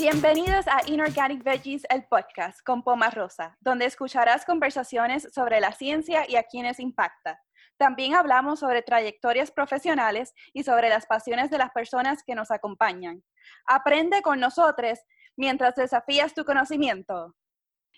[0.00, 6.24] Bienvenidos a Inorganic Veggies, el podcast con Poma Rosa, donde escucharás conversaciones sobre la ciencia
[6.26, 7.38] y a quienes impacta.
[7.76, 13.22] También hablamos sobre trayectorias profesionales y sobre las pasiones de las personas que nos acompañan.
[13.66, 14.98] Aprende con nosotros
[15.36, 17.36] mientras desafías tu conocimiento.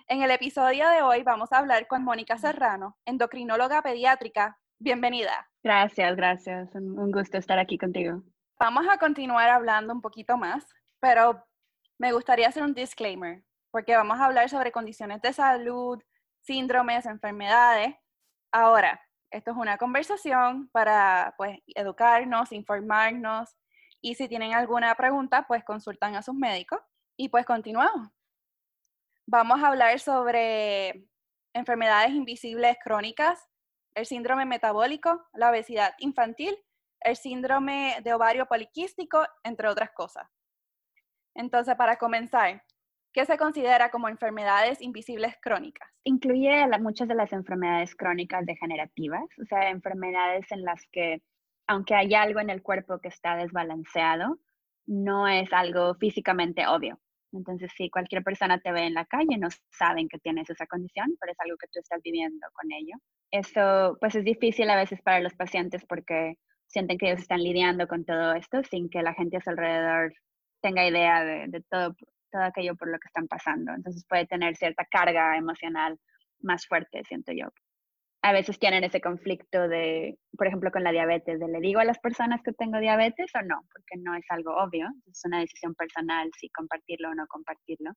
[0.09, 4.59] En el episodio de hoy vamos a hablar con Mónica Serrano, endocrinóloga pediátrica.
[4.81, 5.49] Bienvenida.
[5.63, 6.75] Gracias, gracias.
[6.75, 8.25] Un gusto estar aquí contigo.
[8.59, 10.67] Vamos a continuar hablando un poquito más,
[10.99, 11.45] pero
[12.03, 16.03] me gustaría hacer un disclaimer, porque vamos a hablar sobre condiciones de salud,
[16.41, 17.95] síndromes, enfermedades.
[18.51, 23.55] Ahora, esto es una conversación para pues educarnos, informarnos
[24.01, 26.81] y si tienen alguna pregunta, pues consultan a sus médicos
[27.17, 28.09] y pues continuamos.
[29.25, 31.07] Vamos a hablar sobre
[31.55, 33.49] enfermedades invisibles crónicas,
[33.95, 36.59] el síndrome metabólico, la obesidad infantil,
[36.99, 40.29] el síndrome de ovario poliquístico, entre otras cosas.
[41.35, 42.63] Entonces, para comenzar,
[43.13, 45.89] ¿qué se considera como enfermedades invisibles crónicas?
[46.05, 51.23] Incluye muchas de las enfermedades crónicas degenerativas, o sea, enfermedades en las que,
[51.67, 54.39] aunque hay algo en el cuerpo que está desbalanceado,
[54.87, 56.99] no es algo físicamente obvio.
[57.33, 61.17] Entonces, si cualquier persona te ve en la calle, no saben que tienes esa condición,
[61.19, 62.95] pero es algo que tú estás viviendo con ello.
[63.31, 66.35] Eso, pues, es difícil a veces para los pacientes porque
[66.67, 70.13] sienten que ellos están lidiando con todo esto sin que la gente a su alrededor
[70.63, 71.95] tenga idea de, todo,
[72.31, 73.73] todo aquello por lo que están pasando.
[73.73, 75.99] Entonces puede tener cierta carga emocional
[76.41, 77.49] más fuerte, siento yo.
[78.23, 81.85] A veces tienen ese conflicto de, por ejemplo, con la diabetes, de le digo a
[81.85, 85.75] las personas que tengo diabetes o no, porque no es algo obvio, es una decisión
[85.75, 87.91] personal si compartirlo o no compartirlo.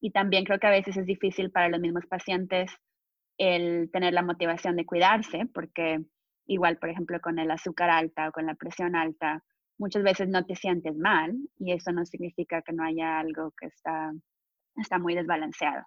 [0.00, 2.70] Y también creo que a veces es difícil para los mismos pacientes
[3.36, 5.98] el tener la motivación de cuidarse, porque
[6.46, 9.42] igual, por ejemplo, con el azúcar alta o con la presión alta,
[9.78, 13.66] muchas veces no te sientes mal y eso no significa que no haya algo que
[13.66, 14.12] está,
[14.76, 15.84] está muy desbalanceado.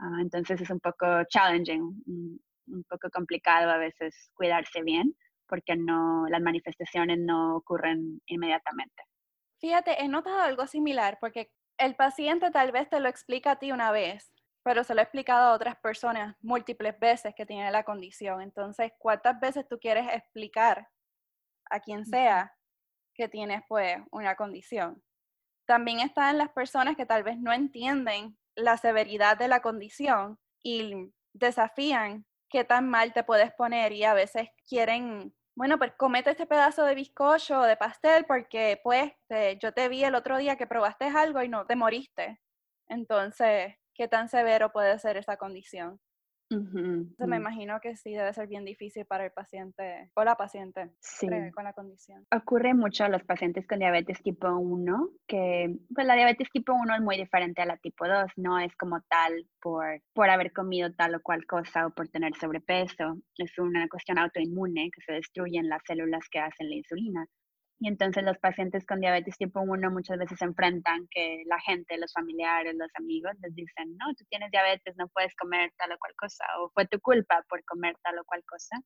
[0.00, 2.40] Ah, entonces es un poco challenging, un,
[2.88, 5.14] poco complicado a veces cuidarse bien
[5.48, 9.02] porque no, las manifestaciones no ocurren inmediatamente.
[9.58, 13.72] Fíjate, he notado algo similar porque el paciente tal vez te lo explica a ti
[13.72, 14.30] una vez,
[14.62, 18.42] pero se lo ha explicado a otras personas múltiples veces que tiene la condición.
[18.42, 20.88] Entonces, ¿cuántas veces tú quieres explicar
[21.70, 22.52] a quien sea
[23.18, 25.02] que tienes pues una condición.
[25.66, 31.12] También están las personas que tal vez no entienden la severidad de la condición y
[31.34, 36.46] desafían qué tan mal te puedes poner y a veces quieren, bueno, pues comete este
[36.46, 39.12] pedazo de bizcocho o de pastel porque pues
[39.60, 42.40] yo te vi el otro día que probaste algo y no te moriste.
[42.86, 46.00] Entonces, ¿qué tan severo puede ser esa condición?
[46.50, 50.90] Me imagino que sí debe ser bien difícil para el paciente o la paciente
[51.54, 52.26] con la condición.
[52.34, 56.94] Ocurre mucho a los pacientes con diabetes tipo 1, que pues la diabetes tipo 1
[56.94, 60.92] es muy diferente a la tipo 2, no es como tal por, por haber comido
[60.94, 65.68] tal o cual cosa o por tener sobrepeso, es una cuestión autoinmune que se destruyen
[65.68, 67.26] las células que hacen la insulina.
[67.80, 71.96] Y entonces los pacientes con diabetes tipo 1 muchas veces se enfrentan que la gente,
[71.96, 75.98] los familiares, los amigos les dicen, no, tú tienes diabetes, no puedes comer tal o
[75.98, 78.80] cual cosa, o fue tu culpa por comer tal o cual cosa.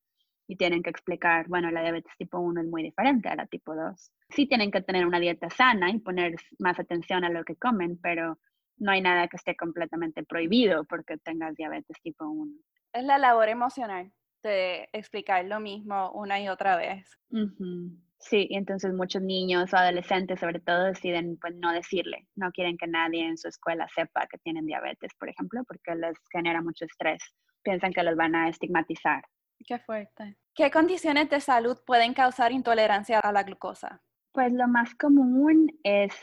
[0.47, 3.75] Y tienen que explicar, bueno, la diabetes tipo 1 es muy diferente a la tipo
[3.75, 4.13] 2.
[4.29, 7.99] Sí tienen que tener una dieta sana y poner más atención a lo que comen,
[8.03, 8.39] pero
[8.77, 12.53] no hay nada que esté completamente prohibido porque tengas diabetes tipo 1.
[12.93, 17.19] Es la labor emocional de explicar lo mismo una y otra vez.
[18.23, 22.79] Sí, y entonces muchos niños o adolescentes sobre todo deciden pues no decirle, no quieren
[22.79, 26.85] que nadie en su escuela sepa que tienen diabetes, por ejemplo, porque les genera mucho
[26.85, 27.21] estrés,
[27.63, 29.25] piensan que los van a estigmatizar.
[29.67, 30.37] Qué fuerte.
[30.55, 34.01] ¿Qué condiciones de salud pueden causar intolerancia a la glucosa?
[34.33, 36.15] Pues lo más común es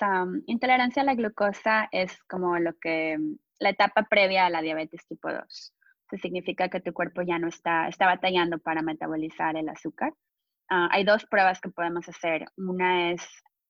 [0.47, 3.17] intolerancia a la glucosa es como lo que
[3.59, 5.43] la etapa previa a la diabetes tipo 2.
[6.11, 10.13] Eso significa que tu cuerpo ya no está, está batallando para metabolizar el azúcar
[10.69, 12.45] Ah, hay dos pruebas que podemos hacer.
[12.57, 13.21] Una es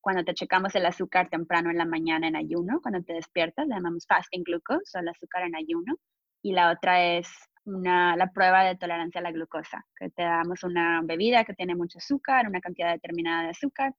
[0.01, 3.75] cuando te checamos el azúcar temprano en la mañana en ayuno, cuando te despiertas, le
[3.75, 5.95] llamamos fasting glucose o el azúcar en ayuno.
[6.41, 7.29] Y la otra es
[7.65, 11.75] una, la prueba de tolerancia a la glucosa, que te damos una bebida que tiene
[11.75, 13.93] mucho azúcar, una cantidad determinada de azúcar,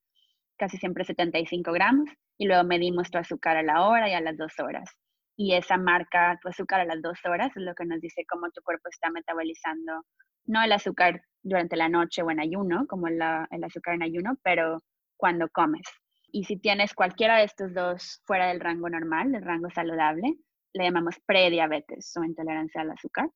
[0.58, 4.36] casi siempre 75 gramos, y luego medimos tu azúcar a la hora y a las
[4.36, 4.90] dos horas.
[5.36, 8.50] Y esa marca, tu azúcar a las dos horas, es lo que nos dice cómo
[8.50, 10.04] tu cuerpo está metabolizando,
[10.46, 13.20] no el azúcar durante la noche o en ayuno, como el
[13.64, 14.82] azúcar en ayuno, pero
[15.16, 15.86] cuando comes.
[16.32, 20.36] Y si tienes cualquiera de estos dos fuera del rango normal, del rango saludable,
[20.72, 23.28] le llamamos prediabetes o intolerancia al azúcar.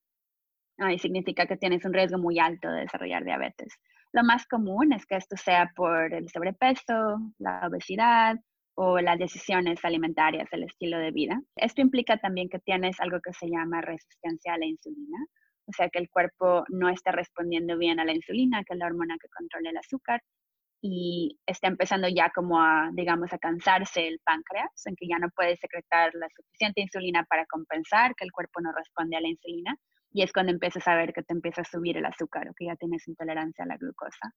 [0.79, 3.75] Ahí significa que tienes un riesgo muy alto de desarrollar diabetes.
[4.13, 8.37] Lo más común es que esto sea por el sobrepeso, la obesidad,
[8.77, 11.41] o las decisiones alimentarias, el estilo de vida.
[11.57, 15.19] Esto implica también que tienes algo que se llama resistencia a la insulina,
[15.67, 18.87] o sea que el cuerpo no está respondiendo bien a la insulina, que es la
[18.87, 20.21] hormona que controla el azúcar,
[20.81, 25.29] y está empezando ya como a, digamos, a cansarse el páncreas, en que ya no
[25.35, 29.77] puede secretar la suficiente insulina para compensar que el cuerpo no responde a la insulina,
[30.13, 32.67] y es cuando empiezas a ver que te empieza a subir el azúcar o que
[32.67, 34.33] ya tienes intolerancia a la glucosa.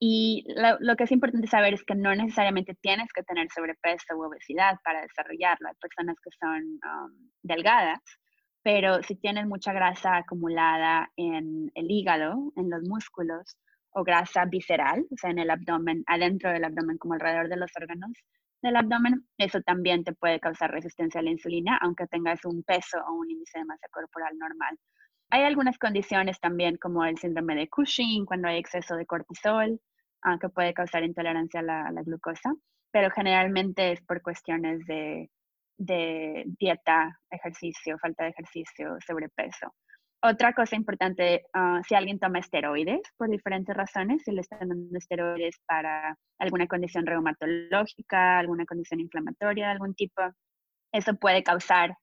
[0.00, 0.44] Y
[0.80, 4.76] lo, que es importante saber es que no necesariamente tienes que tener sobrepeso u obesidad
[4.84, 5.68] para desarrollarlo.
[5.68, 8.00] Hay personas que son um, delgadas,
[8.64, 13.58] pero si tienes mucha grasa acumulada en el hígado, en los músculos,
[13.90, 17.70] o grasa visceral, o sea, en el abdomen, adentro del abdomen, como alrededor de los
[17.76, 18.10] órganos
[18.62, 22.98] del abdomen, eso también te puede causar resistencia a la insulina, aunque tengas un peso
[23.06, 24.78] o un índice de masa corporal normal.
[25.30, 29.78] Hay algunas condiciones también como el síndrome de Cushing, cuando hay exceso de cortisol,
[30.22, 32.54] ah, que puede causar intolerancia a la, glucosa,
[32.90, 35.30] pero generalmente es por cuestiones de,
[35.76, 39.74] dieta, ejercicio, falta de ejercicio, sobrepeso.
[40.22, 44.96] Otra cosa importante, ah, si alguien toma esteroides por diferentes razones, si le están dando
[44.96, 50.22] esteroides para alguna condición reumatológica, alguna condición inflamatoria de algún tipo,
[50.92, 51.94] eso puede causar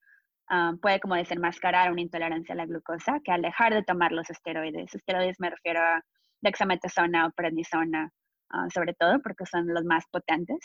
[0.54, 4.30] Ah, puede como desenmascarar una intolerancia a la glucosa, que al dejar de tomar los
[4.30, 6.02] esteroides, esteroides me refiero a
[6.42, 8.12] dexametasona o prednisona,
[8.50, 10.60] ah, sobre todo porque son los más potentes,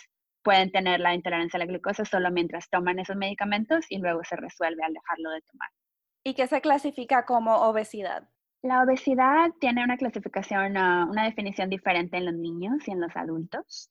[0.47, 4.37] pueden tener la intolerancia a la glucosa solo mientras toman esos medicamentos y luego se
[4.37, 5.71] resuelve al dejarlo de tomar.
[6.23, 8.29] ¿Y qué se clasifica como obesidad?
[8.63, 13.17] La obesidad tiene una clasificación, ah, una definición diferente en los niños y en los
[13.17, 13.91] adultos.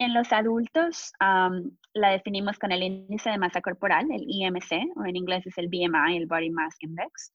[0.00, 5.14] En los adultos la definimos con el índice de masa corporal, el IMC, o en
[5.14, 7.32] inglés es el BMI, el Body Mass Index,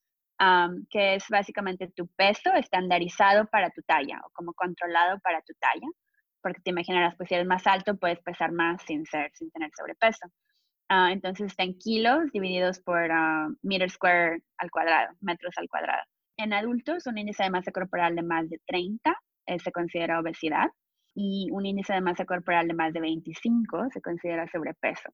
[0.90, 5.88] que es básicamente tu peso estandarizado para tu talla o como controlado para tu talla,
[6.48, 9.70] porque te imaginarás, pues si eres más alto, puedes pesar más sin ser, sin tener
[9.78, 10.28] sobrepeso.
[10.88, 13.90] Ah, entonces está en kilos divididos por uh, meter
[14.58, 16.04] al cuadrado, metros al cuadrado.
[16.38, 19.14] En adultos, un índice de masa corporal de más de 30
[19.48, 20.70] eh, se considera obesidad
[21.14, 25.10] y un índice de masa corporal de más de 25 se considera sobrepeso.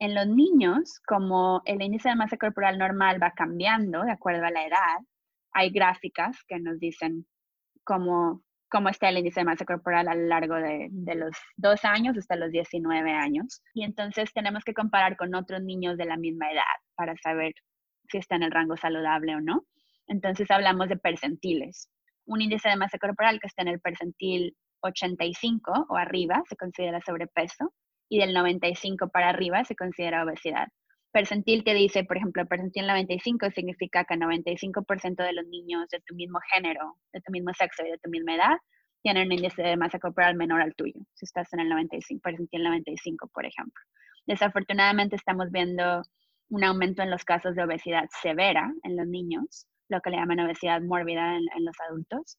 [0.00, 4.50] En los niños, como el índice de masa corporal normal va cambiando de acuerdo a
[4.50, 4.98] la edad,
[5.52, 7.24] hay gráficas que nos dicen
[7.84, 12.16] cómo, cómo está el índice de masa corporal a lo largo de, los dos años
[12.16, 13.62] hasta los 19 años.
[13.74, 16.62] Y entonces tenemos que comparar con otros niños de la misma edad
[16.96, 17.52] para saber
[18.08, 19.64] si está en el rango saludable o no.
[20.08, 21.88] Entonces hablamos de percentiles.
[22.26, 27.00] Un índice de masa corporal que está en el percentil 85 o arriba se considera
[27.00, 27.72] sobrepeso
[28.08, 30.68] y del 95 para arriba se considera obesidad.
[31.16, 36.14] Percentil te dice, por ejemplo, percentil 95 significa que 95% de los niños de tu
[36.14, 38.58] mismo género, de tu mismo sexo y de tu misma edad
[39.00, 42.64] tienen un índice de masa corporal menor al tuyo, si estás en el 95, percentil
[42.64, 43.82] 95, por ejemplo.
[44.26, 46.02] Desafortunadamente estamos viendo
[46.50, 50.40] un aumento en los casos de obesidad severa en los niños, lo que le llaman
[50.40, 52.36] obesidad mórbida en, en los adultos,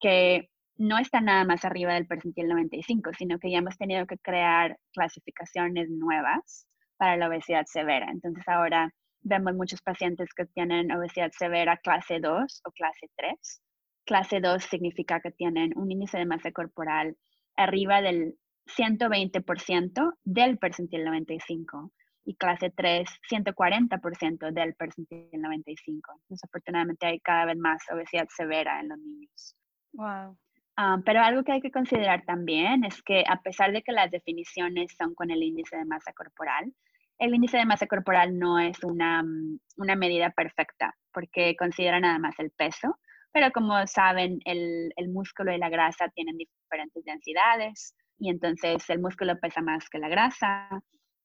[0.00, 4.18] que no está nada más arriba del percentil 95, sino que ya hemos tenido que
[4.18, 8.06] crear clasificaciones nuevas para la obesidad severa.
[8.10, 13.62] Entonces ahora vemos muchos pacientes que tienen obesidad severa clase 2 o clase 3.
[14.04, 17.16] Clase 2 significa que tienen un índice de masa corporal
[17.56, 21.92] arriba del 120% del percentil 95
[22.24, 26.20] y clase 3, 140% del percentil 95.
[26.28, 29.56] Desafortunadamente hay cada vez más obesidad severa en los niños.
[29.92, 30.36] Wow.
[30.76, 34.10] Ah, pero algo que hay que considerar también es que a pesar de que las
[34.10, 36.72] definiciones son con el índice de masa corporal,
[37.18, 42.18] el índice de masa corporal no es una, mm, una medida perfecta porque considera nada
[42.18, 42.98] más el peso,
[43.32, 49.00] pero como saben, el, el músculo y la grasa tienen diferentes densidades y entonces el
[49.00, 50.68] músculo pesa más que la grasa.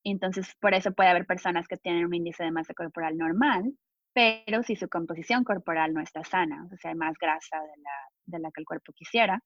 [0.04, 3.64] Entonces por eso puede haber personas que tienen un índice de masa corporal normal,
[4.14, 7.92] pero si su composición corporal no está sana, o sea, hay más grasa de la,
[8.26, 9.40] de la que el cuerpo quisiera,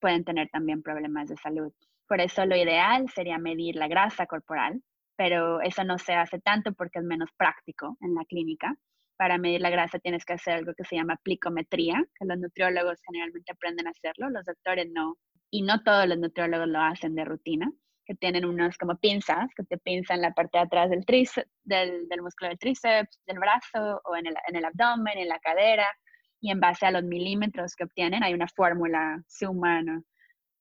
[0.00, 1.72] pueden tener también problemas de salud.
[2.06, 4.82] Por eso lo ideal sería medir la grasa corporal,
[5.22, 8.74] pero eso no se hace tanto porque es menos práctico en la clínica.
[9.16, 12.98] Para medir la grasa tienes que hacer algo que se llama plicometría, que los nutriólogos
[13.06, 15.16] generalmente aprenden a hacerlo, los doctores no,
[15.48, 17.70] y no todos los nutriólogos lo hacen de rutina
[18.04, 22.08] que tienen unos como pinzas que te pinzan la parte de atrás del, tríceps, del,
[22.08, 25.86] del, músculo del tríceps, del brazo o en el, en el abdomen, en la cadera,
[26.40, 30.04] y en base a los milímetros que obtienen hay una fórmula, suman,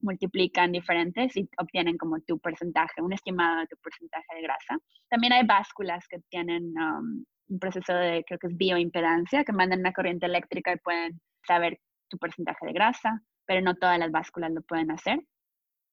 [0.01, 4.77] multiplican diferentes y obtienen como tu porcentaje, un estimado de tu porcentaje de grasa.
[5.09, 9.79] También hay básculas que tienen um, un proceso de, creo que es bioimpedancia, que mandan
[9.79, 11.79] una corriente eléctrica y pueden saber
[12.09, 15.19] tu porcentaje de grasa, pero no todas las básculas lo pueden hacer.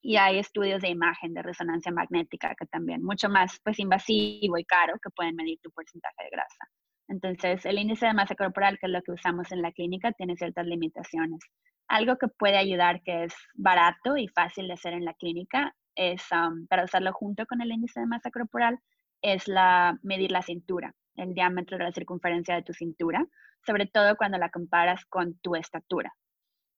[0.01, 4.65] Y hay estudios de imagen de resonancia magnética que también mucho más pues invasivo y
[4.65, 6.65] caro que pueden medir tu porcentaje de grasa.
[7.09, 10.37] Entonces, el índice de masa corporal, que es lo que usamos en la clínica, tiene
[10.37, 11.41] ciertas limitaciones.
[11.89, 16.23] Algo que puede ayudar, que es barato y fácil de hacer en la clínica, es
[16.31, 18.79] um, para usarlo junto con el índice de masa corporal,
[19.23, 23.27] es la medir la cintura, el diámetro de la circunferencia de tu cintura,
[23.67, 26.13] sobre todo cuando la comparas con tu estatura.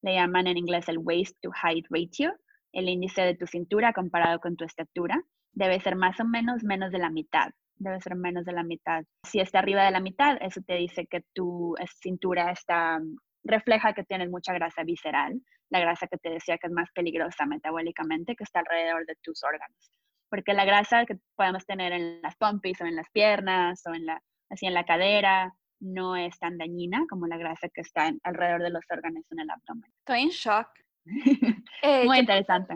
[0.03, 2.33] Le llaman en inglés el waist to height ratio,
[2.73, 5.21] el índice de tu cintura comparado con tu estatura.
[5.53, 9.03] Debe ser más o menos menos de la mitad debe ser menos de la mitad.
[9.27, 13.01] Si está arriba de la mitad, eso te dice que tu cintura está,
[13.43, 17.47] refleja que tienes mucha grasa visceral, la grasa que te decía que es más peligrosa
[17.47, 19.91] metabólicamente, que está alrededor de tus órganos.
[20.29, 24.07] Porque la grasa que podemos tener en las pompis o en las piernas o en
[24.07, 28.63] la, así en la cadera no es tan dañina como la grasa que está alrededor
[28.63, 29.91] de los órganos en el abdomen.
[29.99, 30.69] Estoy en shock.
[31.83, 32.75] Eh, Muy interesante.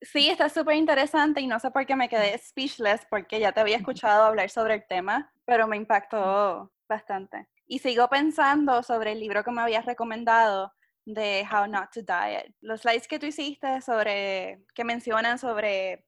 [0.00, 3.60] Sí, está súper interesante y no sé por qué me quedé speechless porque ya te
[3.60, 7.48] había escuchado hablar sobre el tema, pero me impactó bastante.
[7.66, 10.72] Y sigo pensando sobre el libro que me habías recomendado
[11.06, 12.54] de How Not to Diet.
[12.60, 16.06] Los slides que tú hiciste sobre, que mencionan sobre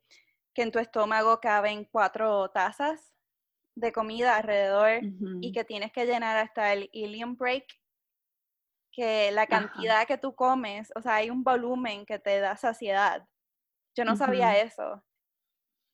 [0.53, 3.15] que en tu estómago caben cuatro tazas
[3.75, 5.01] de comida alrededor
[5.41, 7.65] y que tienes que llenar hasta el ilium break,
[8.93, 13.25] que la cantidad que tú comes, o sea, hay un volumen que te da saciedad
[13.99, 15.03] yo no sabía eso,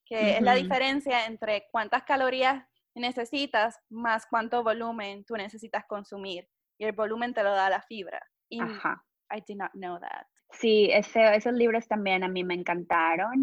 [0.05, 6.47] que es la diferencia entre cuántas calorías necesitas más cuánto volumen tú necesitas consumir.
[6.79, 8.21] Y el volumen te lo da la fibra.
[8.49, 10.27] Y I did not know that.
[10.51, 13.43] Sí, ese, esos libros también a mí me encantaron.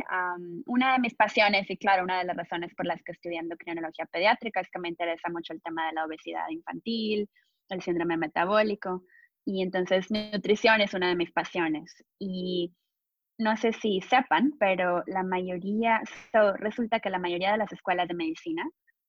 [0.66, 4.06] una de mis pasiones y claro, una de las razones por las que estudié endocrinología
[4.06, 7.30] pediátrica es que me interesa mucho el tema de la obesidad infantil,
[7.70, 9.04] el síndrome metabólico
[9.46, 11.94] y entonces nutrición es una de mis pasiones.
[12.20, 12.74] Y
[13.38, 16.02] no sé si sepan, pero la mayoría,
[16.58, 18.64] resulta que la mayoría de las escuelas de medicina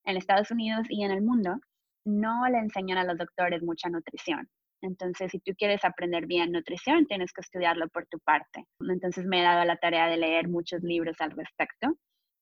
[0.04, 1.56] en Estados Unidos y en el mundo
[2.04, 4.48] no le enseñan a los doctores mucha nutrición.
[4.80, 8.64] Entonces, si tú quieres aprender bien nutrición, tienes que estudiarlo por tu parte.
[8.80, 11.96] Entonces, me he dado la tarea de leer muchos libros al respecto.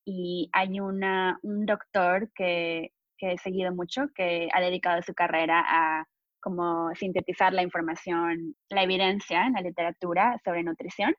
[0.06, 5.62] Y hay una, un doctor que, que he seguido mucho que ha dedicado su carrera
[5.66, 6.04] a
[6.40, 11.14] como sintetizar la información, la evidencia en la literatura sobre nutrición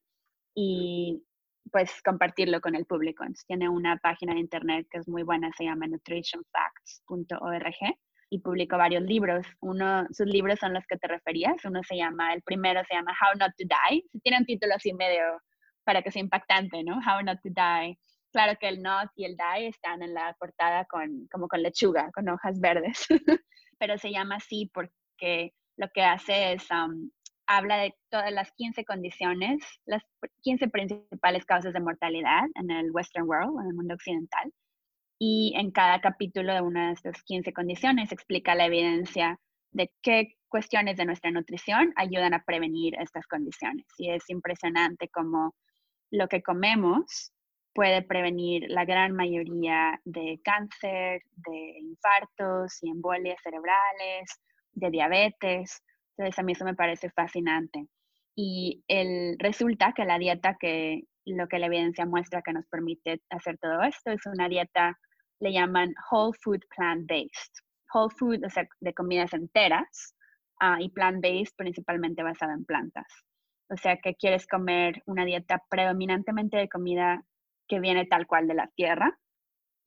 [0.55, 1.23] y
[1.71, 3.23] pues compartirlo con el público.
[3.47, 7.97] tiene una página de internet que es muy buena, se llama nutritionfacts.org
[8.29, 9.45] y publicó varios libros.
[9.59, 11.63] Uno, sus libros son los que te referías.
[11.65, 14.03] Uno se llama, el primero se llama How Not to Die.
[14.23, 15.21] Tiene un título así medio
[15.83, 16.95] para que sea impactante, ¿no?
[16.95, 17.99] How Not to Die.
[18.31, 22.09] Claro que el not y el die están en la portada con, como con lechuga,
[22.13, 23.05] con hojas verdes,
[23.77, 26.71] pero se llama así porque lo que hace es
[27.47, 30.03] habla de todas las 15 condiciones, las
[30.41, 34.51] 15 principales causas de mortalidad en el Western World, en el mundo occidental.
[35.19, 39.39] Y en cada capítulo de una de estas 15 condiciones explica la evidencia
[39.71, 43.85] de qué cuestiones de nuestra nutrición ayudan a prevenir estas condiciones.
[43.97, 45.55] Y es impresionante cómo
[46.11, 47.31] lo que comemos
[47.73, 54.41] puede prevenir la gran mayoría de cáncer, de infartos y embolias cerebrales,
[54.73, 55.81] de diabetes.
[56.21, 57.87] Entonces a mí eso me parece fascinante.
[58.35, 63.21] Y el, resulta que la dieta que lo que la evidencia muestra que nos permite
[63.31, 64.97] hacer todo esto es una dieta,
[65.39, 67.53] le llaman whole food plant-based.
[67.93, 70.15] Whole food, o sea, de comidas enteras,
[70.61, 73.07] uh, y plant-based principalmente basada en plantas.
[73.69, 77.23] O sea, que quieres comer una dieta predominantemente de comida
[77.67, 79.17] que viene tal cual de la tierra,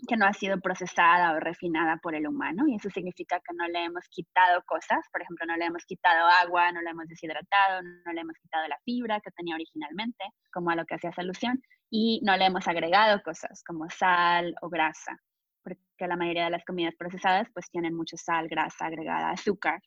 [0.07, 3.67] que no ha sido procesada o refinada por el humano y eso significa que no
[3.69, 7.83] le hemos quitado cosas, por ejemplo, no le hemos quitado agua, no le hemos deshidratado,
[7.83, 11.63] no le hemos quitado la fibra que tenía originalmente, como a lo que hacía alusión,
[11.91, 15.19] y no le hemos agregado cosas como sal o grasa,
[15.63, 19.81] porque la mayoría de las comidas procesadas pues tienen mucho sal, grasa agregada, azúcar,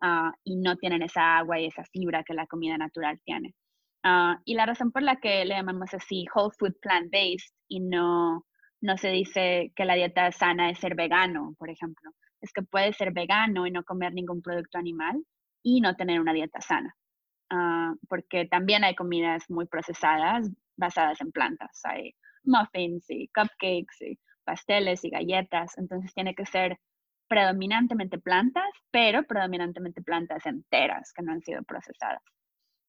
[0.00, 3.54] ah, y no tienen esa agua y esa fibra que la comida natural tiene.
[4.04, 8.44] Ah, y la razón por la que le llamamos así whole food plant-based y no
[8.82, 12.10] no se dice que la dieta sana es ser vegano, por ejemplo.
[12.40, 15.24] Es que puedes ser vegano y no comer ningún producto animal
[15.62, 16.94] y no tener una dieta sana.
[17.50, 21.80] Ah, porque también hay comidas muy procesadas basadas en plantas.
[21.84, 25.78] Hay muffins y cupcakes y pasteles y galletas.
[25.78, 26.76] Entonces tiene que ser
[27.28, 32.22] predominantemente plantas, pero predominantemente plantas enteras que no han sido procesadas.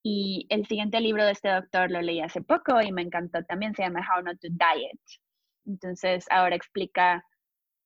[0.04, 3.76] Y el siguiente libro de este doctor lo leí hace poco y me encantó también,
[3.76, 5.00] se llama How Not to Diet.
[5.66, 7.26] Entonces, ahora explica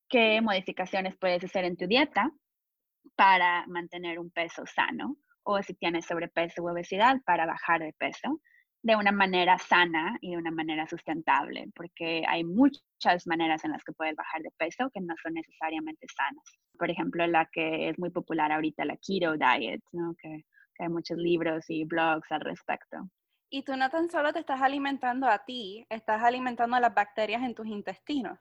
[0.08, 2.30] qué modificaciones puedes hacer en tu dieta
[3.16, 8.40] para mantener un peso sano o si tienes sobrepeso u obesidad para bajar de peso.
[8.82, 13.82] de una manera sana y de una manera sustentable, porque hay muchas maneras en las
[13.84, 16.44] que puedes bajar de peso que no son necesariamente sanas.
[16.78, 19.82] Por ejemplo, la que es muy popular ahorita, la keto diet,
[20.22, 20.44] que,
[20.74, 22.98] que hay muchos libros y blogs al respecto.
[23.50, 27.42] Y tú no tan solo te estás alimentando a ti, estás alimentando a las bacterias
[27.42, 28.38] en tus intestinos.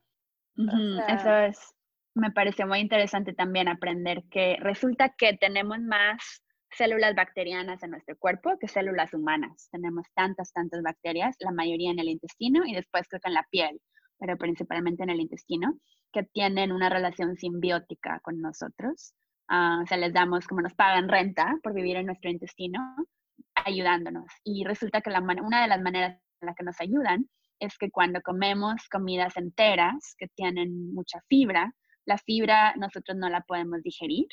[1.08, 1.76] Eso es,
[2.16, 8.18] me pareció muy interesante también aprender que resulta que tenemos más células bacterianas en nuestro
[8.18, 9.70] cuerpo que células humanas.
[9.72, 13.48] Tenemos tantas, tantas bacterias, la mayoría en el intestino y después creo que en la
[13.50, 13.80] piel,
[14.20, 15.80] pero principalmente en el intestino,
[16.12, 19.14] que tienen una relación simbiótica con nosotros.
[19.50, 22.80] Uh, o sea, les damos como nos pagan renta por vivir en nuestro intestino,
[23.66, 24.26] ayudándonos.
[24.44, 27.90] Y resulta que la una de las maneras en las que nos ayudan es que
[27.90, 31.74] cuando comemos comidas enteras que tienen mucha fibra,
[32.06, 34.28] la fibra nosotros no la podemos digerir,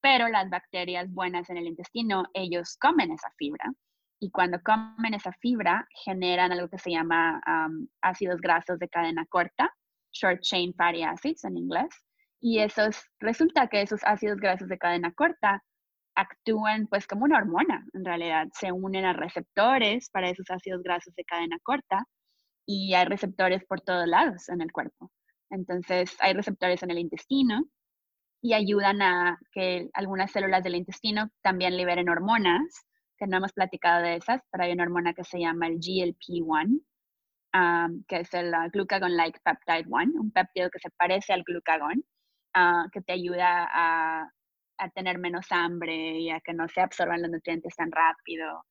[0.00, 3.72] pero las bacterias buenas en el intestino, ellos comen esa fibra
[4.18, 7.40] y cuando comen esa fibra generan algo que se llama
[8.00, 9.72] ácidos grasos de cadena corta,
[10.12, 11.88] short chain fatty acids en inglés,
[12.40, 15.62] y esos, resulta que esos ácidos grasos de cadena corta
[16.14, 21.14] actúan pues como una hormona, en realidad se unen a receptores para esos ácidos grasos
[21.14, 22.04] de cadena corta
[22.66, 25.10] y hay receptores por todos lados en el cuerpo.
[25.50, 27.64] Entonces hay receptores en el intestino
[28.42, 34.02] y ayudan a que algunas células del intestino también liberen hormonas, que no hemos platicado
[34.02, 36.80] de esas, pero hay una hormona que se llama el GLP-1,
[38.08, 42.04] que es el uh, glucagon-like peptide 1, un péptido que se parece al glucagón,
[42.56, 44.28] uh, que te ayuda a,
[44.78, 48.64] a, tener menos hambre y a que no se absorban los nutrientes tan rápido.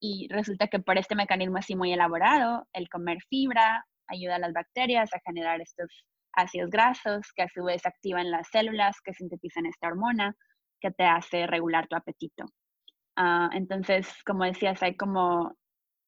[0.00, 4.52] y resulta que por este mecanismo así muy elaborado, el comer fibra ayuda a las
[4.52, 9.66] bacterias a generar estos ácidos grasos que a su vez activan las células que sintetizan
[9.66, 10.34] esta hormona
[10.80, 12.46] que te hace regular tu apetito.
[13.16, 15.56] Ah, entonces, como decías, hay como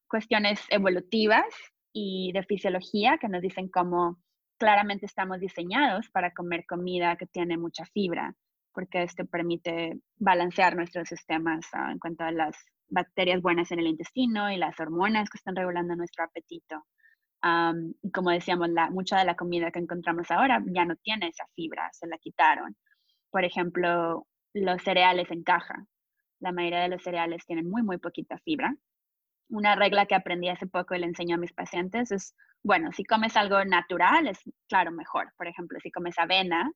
[0.09, 1.45] cuestiones evolutivas
[1.93, 4.19] y de fisiología que nos dicen cómo
[4.59, 8.35] claramente estamos diseñados para comer comida que tiene mucha fibra,
[8.73, 12.57] porque esto permite balancear nuestros sistemas ah, en cuanto a las
[12.89, 16.85] bacterias buenas en el intestino y las hormonas que están regulando nuestro apetito
[18.03, 21.47] y como decíamos, la, mucha de la comida que encontramos ahora ya no tiene esa
[21.55, 22.77] fibra, se la quitaron.
[23.31, 25.87] Por ejemplo, los cereales en caja.
[26.41, 28.75] La mayoría de los cereales tienen muy, muy poquita fibra.
[29.49, 33.05] Una regla que aprendí hace poco y le enseño a mis pacientes es, bueno, si
[33.05, 35.33] comes algo natural, es claro, mejor.
[35.37, 36.71] Por ejemplo, si comes avena,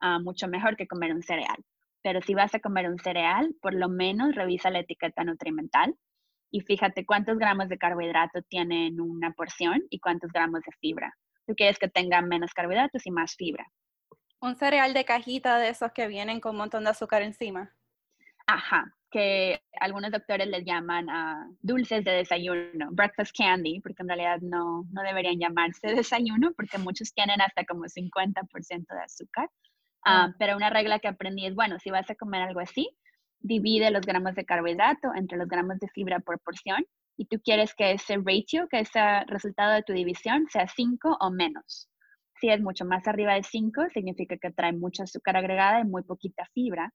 [0.00, 1.56] ah, mucho mejor que comer un cereal.
[2.02, 5.94] Pero si vas a comer un cereal, por lo menos revisa la etiqueta nutrimental
[6.50, 11.12] y fíjate cuántos gramos de carbohidrato tiene en una porción y cuántos gramos de fibra.
[11.46, 13.66] Tú quieres que tenga menos carbohidratos y más fibra.
[14.40, 17.74] Un cereal de cajita de esos que vienen con un montón de azúcar encima.
[18.46, 24.38] Ajá, que algunos doctores les llaman uh, dulces de desayuno, breakfast candy, porque en realidad
[24.40, 29.48] no, no deberían llamarse desayuno porque muchos tienen hasta como 50% de azúcar.
[30.06, 32.88] Uh, Pero una regla que aprendí es, bueno, si vas a comer algo así,
[33.40, 36.84] divide los gramos de carbohidrato entre los gramos de fibra por porción
[37.16, 41.30] y tú quieres que ese ratio, que ese resultado de tu división sea 5 o
[41.30, 41.88] menos.
[42.40, 46.02] Si es mucho más arriba de 5, significa que trae mucha azúcar agregada y muy
[46.02, 46.92] poquita fibra.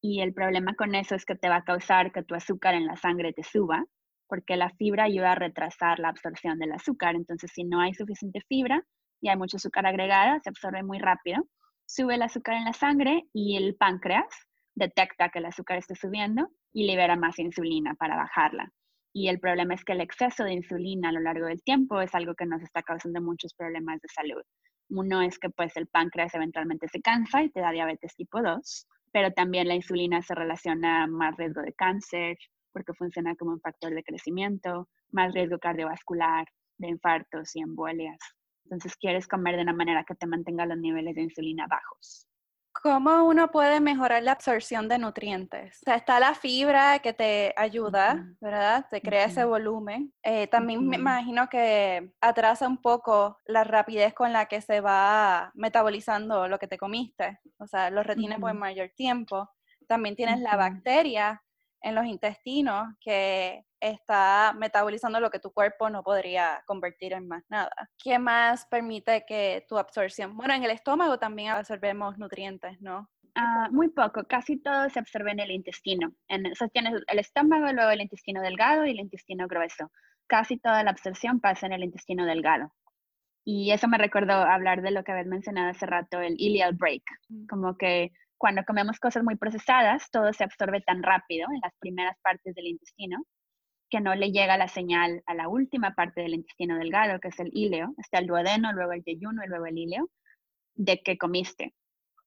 [0.00, 2.86] Y el problema con eso es que te va a causar que tu azúcar en
[2.86, 3.84] la sangre te suba,
[4.28, 7.14] porque la fibra ayuda a retrasar la absorción del azúcar.
[7.16, 8.82] Entonces, si no hay suficiente fibra
[9.20, 11.46] y hay mucho azúcar agregada, se absorbe muy rápido,
[11.88, 14.26] sube el azúcar en la sangre y el páncreas
[14.74, 18.70] detecta que el azúcar está subiendo y libera más insulina para bajarla.
[19.14, 22.14] Y el problema es que el exceso de insulina a lo largo del tiempo es
[22.14, 24.42] algo que nos está causando muchos problemas de salud.
[24.90, 28.86] Uno es que pues el páncreas eventualmente se cansa y te da diabetes tipo 2,
[29.10, 32.36] pero también la insulina se relaciona a más riesgo de cáncer
[32.70, 36.46] porque funciona como un factor de crecimiento, más riesgo cardiovascular,
[36.76, 38.18] de infartos y embolias.
[38.68, 42.28] Entonces quieres comer de una manera que te mantenga los niveles de insulina bajos.
[42.82, 45.78] ¿Cómo uno puede mejorar la absorción de nutrientes?
[45.82, 48.86] O sea, está la fibra que te ayuda, ¿verdad?
[48.90, 50.12] Te crea ese volumen.
[50.22, 55.50] Eh, también me imagino que atrasa un poco la rapidez con la que se va
[55.54, 57.40] metabolizando lo que te comiste.
[57.56, 59.50] O sea, lo retiene por mayor tiempo.
[59.88, 61.42] También tienes la bacteria
[61.80, 67.44] en los intestinos que está metabolizando lo que tu cuerpo no podría convertir en más
[67.48, 67.90] nada.
[68.02, 70.36] ¿Qué más permite que tu absorción?
[70.36, 73.08] Bueno, en el estómago también absorbemos nutrientes, ¿no?
[73.34, 76.12] Ah, muy poco, casi todo se absorbe en el intestino.
[76.28, 79.90] En, o tienes el estómago, luego el intestino delgado y el intestino grueso.
[80.26, 82.72] Casi toda la absorción pasa en el intestino delgado.
[83.44, 87.02] Y eso me recordó hablar de lo que habías mencionado hace rato, el ileal break,
[87.48, 92.16] como que cuando comemos cosas muy procesadas, todo se absorbe tan rápido en las primeras
[92.22, 93.24] partes del intestino
[93.90, 97.40] que no le llega la señal a la última parte del intestino delgado, que es
[97.40, 100.10] el íleo, está el duodeno, luego el yeyuno y luego el íleo,
[100.74, 101.74] de que comiste.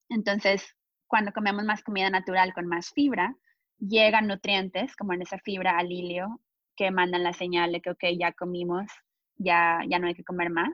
[0.10, 0.76] Entonces,
[1.08, 3.36] cuando comemos más comida natural con más fibra,
[3.80, 6.42] llegan nutrientes, como en esa fibra al ilio,
[6.76, 8.88] que mandan la señal de que, ok, ya comimos,
[9.36, 10.74] ya, ya no hay que comer más.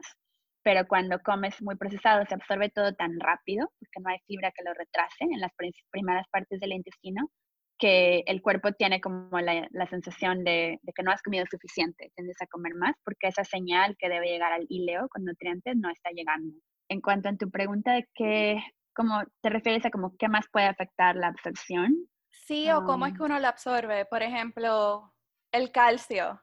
[0.62, 4.64] Pero cuando comes muy procesado, se absorbe todo tan rápido, porque no hay fibra que
[4.64, 5.52] lo retrase en las
[5.90, 7.30] primeras partes del intestino,
[7.78, 12.46] que el cuerpo tiene como la, sensación de, que no has comido suficiente, tienes a
[12.46, 16.54] comer más, porque esa señal que debe llegar al ileo con nutrientes no está llegando.
[16.88, 18.62] En cuanto a tu pregunta de qué,
[18.94, 21.94] cómo te refieres a como qué más puede afectar la absorción.
[22.30, 24.06] Sí, o cómo es que uno la absorbe.
[24.06, 25.12] Por ejemplo,
[25.52, 26.40] el calcio.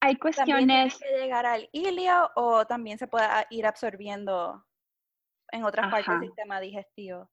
[0.00, 0.98] Hay cuestiones...
[0.98, 4.64] ¿También que llegar al ileo o también se puede ir absorbiendo
[5.50, 7.28] en otras partes del sistema digestivo?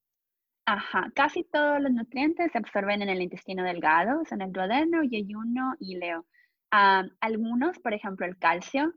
[0.74, 5.76] Ajá, casi todos los nutrientes se absorben en el intestino delgado, son el duodeno, yeyuno,
[5.82, 6.26] ileo.
[6.70, 8.94] algunos, por ejemplo, el calcio,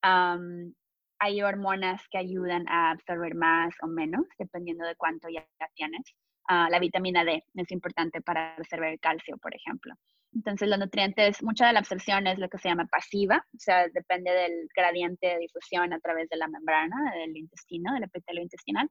[0.00, 6.00] hay hormonas que ayudan a absorber más o menos, dependiendo de cuánto ya, tienes.
[6.48, 9.92] Ah, la vitamina D es importante para absorber el calcio, por ejemplo.
[10.32, 13.86] Entonces, los nutrientes, mucha de la absorción es lo que se llama pasiva, o sea,
[13.88, 18.88] depende del gradiente de difusión a través de la membrana del intestino, del epitelio intestinal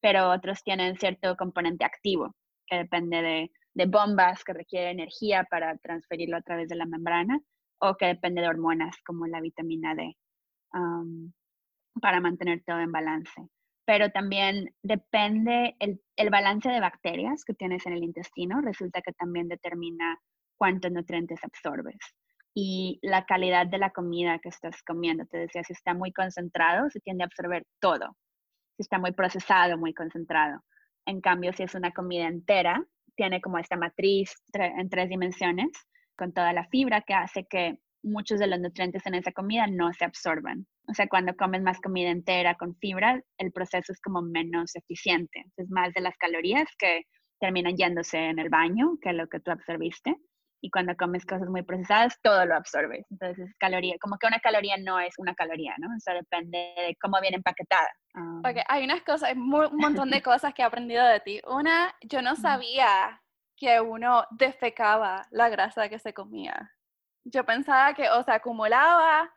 [0.00, 2.34] pero otros tienen cierto componente activo,
[2.66, 7.40] que depende de, bombas que requieren energía para transferirlo a través de la membrana,
[7.78, 10.16] o que depende de hormonas como la vitamina D,
[12.00, 13.48] para mantener todo en balance.
[13.84, 19.12] Pero también depende el, el balance de bacterias que tienes en el intestino, resulta que
[19.12, 20.18] también determina
[20.56, 21.98] cuántos nutrientes absorbes
[22.54, 25.26] y la calidad de la comida que estás comiendo.
[25.26, 28.16] Te decía, si está muy concentrado, se tiende a absorber todo
[28.76, 30.62] si está muy procesado, muy concentrado.
[31.06, 32.84] En cambio, si es una comida entera,
[33.16, 35.70] tiene como esta matriz en tres dimensiones,
[36.16, 39.92] con toda la fibra que hace que muchos de los nutrientes en esa comida no
[39.92, 40.66] se absorban.
[40.88, 45.44] O sea, cuando comes más comida entera con fibra, el proceso es como menos eficiente.
[45.56, 47.02] Es más de las calorías que
[47.40, 50.16] terminan yéndose en el baño que lo que tú absorbiste
[50.60, 53.06] y cuando comes cosas muy procesadas, todo lo absorbes.
[53.10, 55.88] Entonces, caloría, como que una caloría no es una caloría, ¿no?
[55.96, 57.88] Eso depende de cómo viene empaquetada.
[58.44, 61.40] Ok, hay unas cosas, hay un montón de cosas que he aprendido de ti.
[61.46, 63.22] Una, yo no sabía
[63.56, 66.72] que uno defecaba la grasa que se comía.
[67.24, 69.32] Yo pensaba que o se acumulaba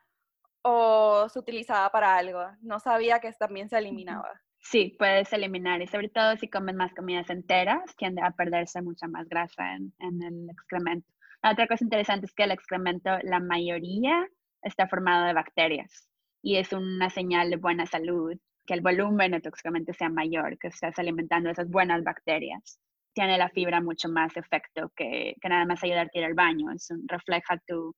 [0.61, 2.45] o se utilizaba para algo.
[2.61, 4.41] No sabía que también se eliminaba.
[4.61, 9.07] Sí, puedes eliminar y sobre todo si comes más comidas enteras, tiende a perderse mucha
[9.07, 11.07] más grasa en, el excremento.
[11.43, 14.27] otra cosa interesante es que el excremento, la mayoría
[14.61, 16.09] está formado de bacterias
[16.41, 20.57] y es una señal de buena salud que el volumen de tu excremento sea mayor,
[20.59, 22.79] que estás alimentando esas buenas bacterias.
[23.13, 26.67] Tiene la fibra mucho más efecto que, nada más ayudarte a ir al baño.
[27.07, 27.95] refleja tu,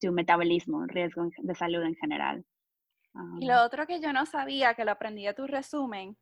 [0.00, 2.44] tu metabolismo, riesgo de salud en general.
[3.40, 6.16] Y lo otro que yo no sabía, que lo aprendí de tu resumen,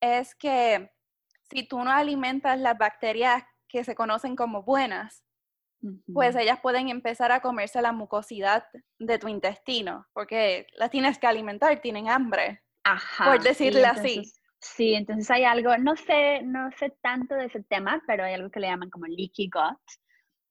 [0.00, 0.92] es que
[1.50, 5.24] si tú no alimentas las bacterias que se conocen como buenas,
[6.12, 8.64] pues ellas pueden empezar a comerse la mucosidad
[8.98, 14.22] de tu intestino, porque las tienes que alimentar, tienen hambre, Ajá, por decirle así.
[14.60, 18.50] Sí, entonces hay algo, no sé, no sé tanto de ese tema, pero hay algo
[18.50, 19.80] que le llaman como leaky gut,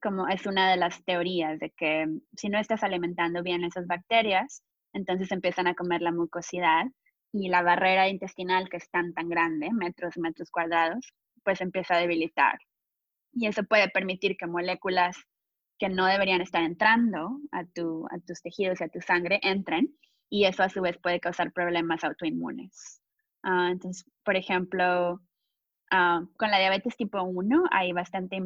[0.02, 4.63] como es una de las teorías de que si no estás alimentando bien esas bacterias,
[4.97, 6.86] entonces empiezan a comer la mucosidad
[7.31, 12.57] y la barrera intestinal que es tan, grande, metros metros cuadrados, pues empieza a debilitar.
[13.33, 15.17] Y eso puede permitir que moléculas
[15.79, 19.95] que no deberían estar entrando a, tu, a tus tejidos y a tu sangre entren
[20.29, 23.01] y eso a su vez puede causar problemas autoinmunes.
[23.43, 25.21] Ah, entonces, por ejemplo,
[25.91, 28.39] ah, con la diabetes tipo 1 hay bastante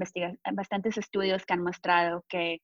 [0.53, 2.59] bastantes estudios que han mostrado que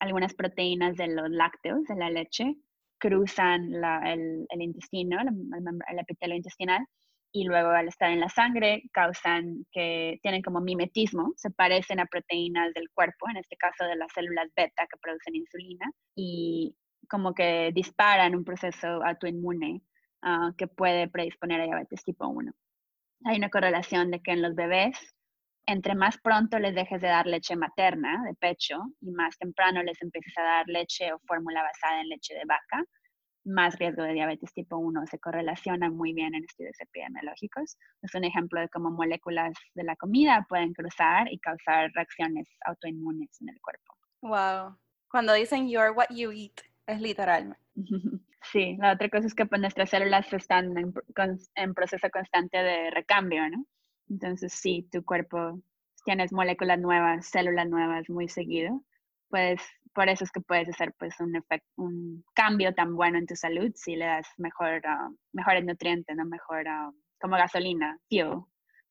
[0.00, 2.56] algunas proteínas de los lácteos, de la leche,
[2.98, 3.72] cruzan
[4.04, 6.84] el, intestino, el, epitelio intestinal,
[7.32, 12.06] y luego al estar en la sangre causan que tienen como mimetismo, se parecen a
[12.06, 16.74] proteínas del cuerpo, en este caso de las células beta que producen insulina, y
[17.08, 19.82] como que disparan un proceso autoinmune
[20.22, 22.52] ah, que puede predisponer a diabetes tipo 1.
[23.24, 24.96] Hay una correlación de que en los bebés
[25.68, 30.00] entre más pronto les dejes de dar leche materna de pecho y más temprano les
[30.00, 32.84] empieces a dar leche o fórmula basada en leche de vaca,
[33.44, 37.76] más riesgo de diabetes tipo 1 se correlaciona muy bien en estudios epidemiológicos.
[38.02, 43.30] Es un ejemplo de cómo moléculas de la comida pueden cruzar y causar reacciones autoinmunes
[43.42, 43.94] en el cuerpo.
[44.22, 44.78] Wow.
[45.10, 47.56] Cuando dicen you're what you eat, es literal.
[48.52, 50.94] Sí, la otra cosa es que pues, nuestras células están en,
[51.56, 53.66] en proceso constante de recambio, ¿no?
[54.10, 55.60] Entonces, sí, tu cuerpo,
[56.04, 58.82] tienes moléculas nuevas, células nuevas muy seguido,
[59.28, 59.60] puedes,
[59.94, 61.42] por eso es que puedes hacer pues un,
[61.76, 66.24] un cambio tan bueno en tu salud si le das mejor, uh, mejores nutrientes, ¿no?
[66.24, 68.42] Mejor uh, como gasolina, fuel,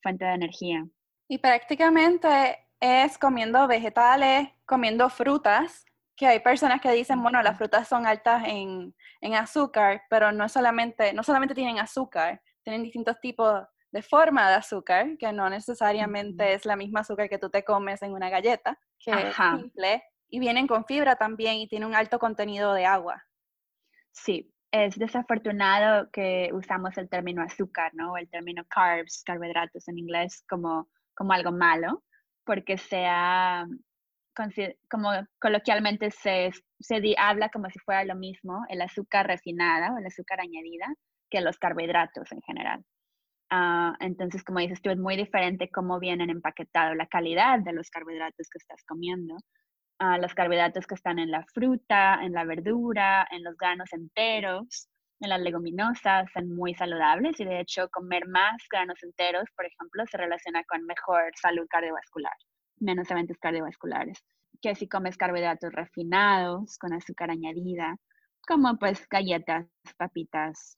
[0.01, 0.85] fuente de energía.
[1.27, 7.87] Y prácticamente es comiendo vegetales, comiendo frutas, que hay personas que dicen, bueno, las frutas
[7.87, 13.63] son altas en, en azúcar, pero no solamente, no solamente tienen azúcar, tienen distintos tipos
[13.91, 18.01] de forma de azúcar, que no necesariamente es la misma azúcar que tú te comes
[18.01, 22.19] en una galleta, que es simple, y vienen con fibra también y tienen un alto
[22.19, 23.23] contenido de agua.
[24.11, 28.17] Sí, es desafortunado que usamos el término azúcar, ¿no?
[28.17, 32.03] El término carbs, carbohidratos en inglés, como, como algo malo,
[32.45, 33.65] porque sea,
[34.89, 40.05] como coloquialmente se, se habla como si fuera lo mismo el azúcar refinada o el
[40.05, 40.87] azúcar añadida
[41.29, 42.85] que los carbohidratos en general.
[43.49, 47.89] Ah, entonces, como dices tú, es muy diferente cómo vienen empaquetados, la calidad de los
[47.89, 49.37] carbohidratos que estás comiendo.
[49.99, 54.89] Ah, los carbohidratos que están en la fruta, en la verdura, en los granos enteros,
[55.19, 60.05] en las leguminosas, son muy saludables y de hecho comer más granos enteros, por ejemplo,
[60.05, 62.35] se relaciona con mejor salud cardiovascular,
[62.79, 64.23] menos eventos cardiovasculares.
[64.61, 67.95] Que si comes carbohidratos refinados con azúcar añadida,
[68.47, 70.77] como pues galletas, papitas,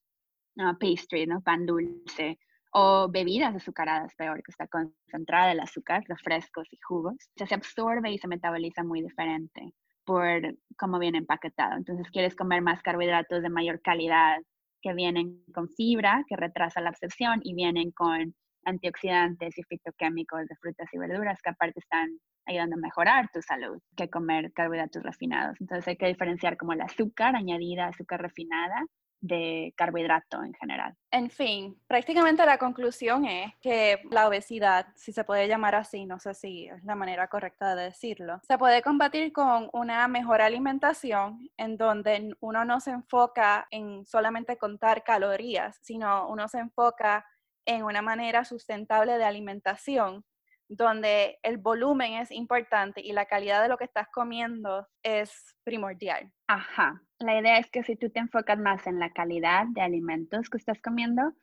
[0.58, 1.42] uh, pastry, ¿no?
[1.42, 2.40] pan dulce,
[2.72, 8.18] o bebidas azucaradas, peor, que está concentrada el azúcar, refrescos y jugos, se absorbe y
[8.18, 9.74] se metaboliza muy diferente
[10.06, 10.42] por
[10.78, 11.78] cómo viene empaquetado.
[11.78, 14.40] Entonces, quieres comer más carbohidratos de mayor calidad
[14.82, 18.34] que vienen con fibra, que retrasa la absorción, y vienen con
[18.66, 22.10] antioxidantes y fitoquímicos de frutas y verduras que aparte están
[22.46, 25.60] ayudando a mejorar tu salud que comer carbohidratos refinados.
[25.62, 28.86] Entonces hay que diferenciar como el azúcar añadida, azúcar refinada
[29.22, 30.96] de carbohidrato en general.
[31.12, 36.20] En fin, prácticamente la conclusión es que la obesidad, si se puede llamar así, no
[36.20, 41.50] sé si es la manera correcta de decirlo, se puede combatir con una mejor alimentación
[41.58, 47.26] en donde uno no se enfoca en solamente contar calorías, sino uno se enfoca
[47.66, 50.24] en una manera sustentable de alimentación
[50.70, 56.32] donde el volumen es importante y la calidad de lo que estás comiendo es primordial.
[56.48, 57.02] Ajá.
[57.18, 60.58] La idea es que si tú te enfocas más en la calidad de alimentos que
[60.58, 61.34] estás comiendo,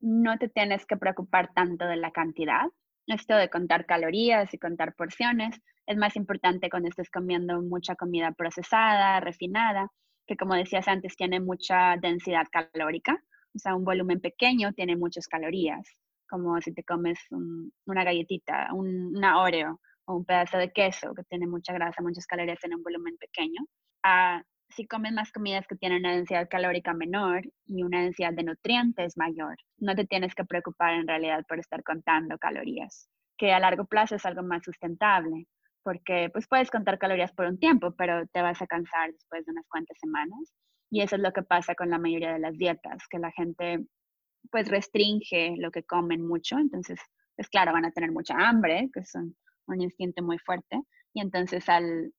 [0.00, 2.66] no te tienes que preocupar tanto de la cantidad.
[3.08, 8.32] Esto de contar calorías y contar porciones es más importante cuando estés comiendo mucha comida
[8.32, 9.90] procesada, refinada,
[10.26, 13.20] que como decías antes tiene mucha densidad calórica.
[13.54, 15.88] O sea, un volumen pequeño tiene muchas calorías
[16.28, 21.24] como si te comes una galletita, un, una Oreo o un pedazo de queso que
[21.24, 23.60] tiene mucha grasa, muchas calorías en un volumen pequeño.
[24.02, 28.42] Ah, si comes más comidas que tienen una densidad calórica menor y una densidad de
[28.42, 33.08] nutrientes mayor, no te tienes que preocupar en realidad por estar contando calorías,
[33.38, 35.46] que a largo plazo es algo más sustentable,
[35.82, 39.52] porque pues puedes contar calorías por un tiempo, pero te vas a cansar después de
[39.52, 40.52] unas cuantas semanas.
[40.90, 43.86] Y eso es lo que pasa con la mayoría de las dietas, que la gente
[44.50, 47.00] pues restringe lo que comen mucho, entonces,
[47.36, 49.36] pues claro, van a tener mucha hambre, que es un,
[49.80, 50.80] instinto muy fuerte,
[51.12, 52.12] y entonces al,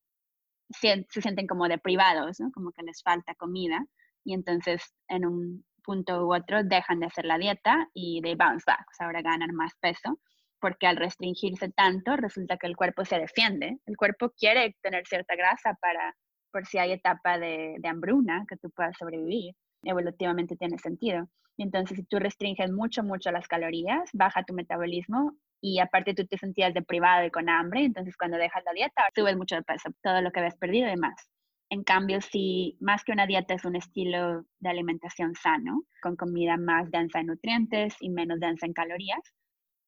[0.70, 2.50] se, sienten como deprivados, ¿no?
[2.52, 3.84] Como que les falta comida,
[4.24, 8.64] y entonces en un punto u otro dejan de hacer la dieta y they bounce
[8.66, 10.20] back, o sea, ahora ganan más peso,
[10.60, 15.36] porque al restringirse tanto resulta que el cuerpo se defiende, el cuerpo quiere tener cierta
[15.36, 16.14] grasa para,
[16.52, 21.28] por si hay etapa de, de hambruna, que tú puedas sobrevivir, evolutivamente tiene sentido.
[21.56, 26.38] Entonces, si tú restringes mucho, mucho las calorías, baja tu metabolismo y aparte tú te
[26.38, 30.22] sentías deprivado y con hambre, entonces cuando dejas la dieta, subes mucho de peso, todo
[30.22, 31.28] lo que habías perdido y más.
[31.70, 36.56] En cambio, si más que una dieta es un estilo de alimentación sano, con comida
[36.56, 39.20] más densa en nutrientes y menos densa en calorías,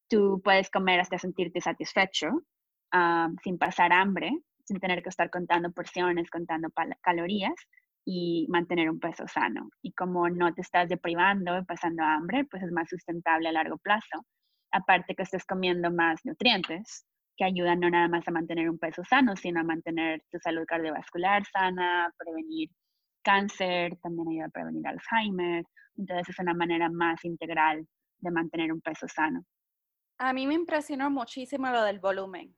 [0.09, 2.27] tú puedes comer hasta sentirte satisfecho,
[2.91, 4.31] ah, sin pasar hambre,
[4.65, 6.69] sin tener que estar contando porciones, contando
[7.01, 7.55] calorías,
[8.05, 9.69] y mantener un peso sano.
[9.81, 13.77] Y como no te estás deprivando y pasando hambre, pues es más sustentable a largo
[13.77, 14.25] plazo.
[14.71, 17.05] Aparte que estés comiendo más nutrientes
[17.37, 20.65] que ayudan no nada más a mantener un peso sano, sino a mantener tu salud
[20.65, 22.69] cardiovascular sana, prevenir
[23.23, 25.63] cáncer, también ayuda a prevenir Alzheimer.
[25.97, 27.87] Entonces es una manera más integral
[28.19, 29.43] de mantener un peso sano.
[30.17, 32.55] A mí me impresionó muchísimo lo del volumen.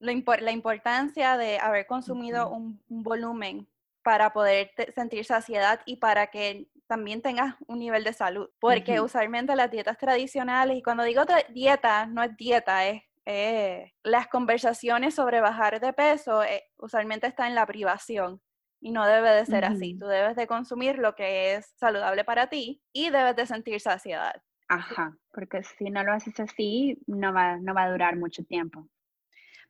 [0.00, 3.68] la importancia de haber consumido un, un volumen
[4.08, 8.48] para poder sentir saciedad y para que también tengas un nivel de salud.
[8.58, 15.14] Porque usualmente las dietas tradicionales, y cuando digo dieta, no es dieta, es las conversaciones
[15.14, 18.40] sobre bajar de peso, eh, usualmente está en la privación.
[18.80, 19.98] Y no debe de ser así.
[19.98, 24.42] Tú debes de consumir lo que es saludable para ti y debes de sentir saciedad.
[24.68, 28.88] Ajá, porque si no lo haces así, no va, no va a durar mucho tiempo.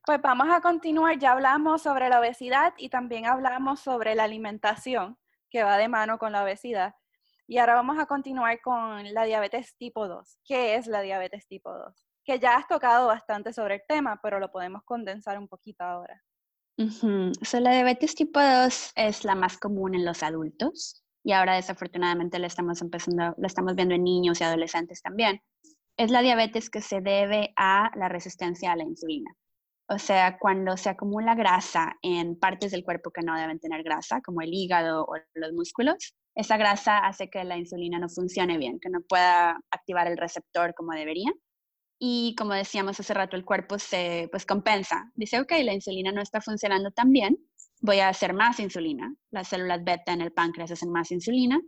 [0.09, 5.19] Pues vamos a continuar, ya hablamos sobre la obesidad y también hablamos sobre la alimentación,
[5.51, 6.95] que va de mano con la obesidad.
[7.47, 10.39] Y ahora vamos a continuar con la diabetes tipo 2.
[10.47, 12.07] ¿Qué es la diabetes tipo 2?
[12.25, 16.23] Que ya has tocado bastante sobre el tema, pero lo podemos condensar un poquito ahora.
[17.61, 22.47] la diabetes tipo 2 es la más común en los adultos y ahora desafortunadamente la
[22.47, 25.43] estamos empezando, la estamos viendo en niños y adolescentes también.
[25.99, 29.37] Es la diabetes que se debe a la resistencia a la insulina.
[29.91, 34.21] O sea, cuando se acumula grasa en partes del cuerpo que no deben tener grasa,
[34.21, 38.79] como el hígado o los músculos, esa grasa hace que la insulina no funcione bien,
[38.81, 41.33] que no pueda activar el receptor como debería.
[41.99, 45.11] Y como decíamos hace rato, el cuerpo se pues compensa.
[45.15, 47.39] Dice, ok, la insulina no está funcionando tan bien,
[47.81, 49.15] voy a hacer más insulina.
[49.31, 51.59] Las células beta en el páncreas hacen más insulina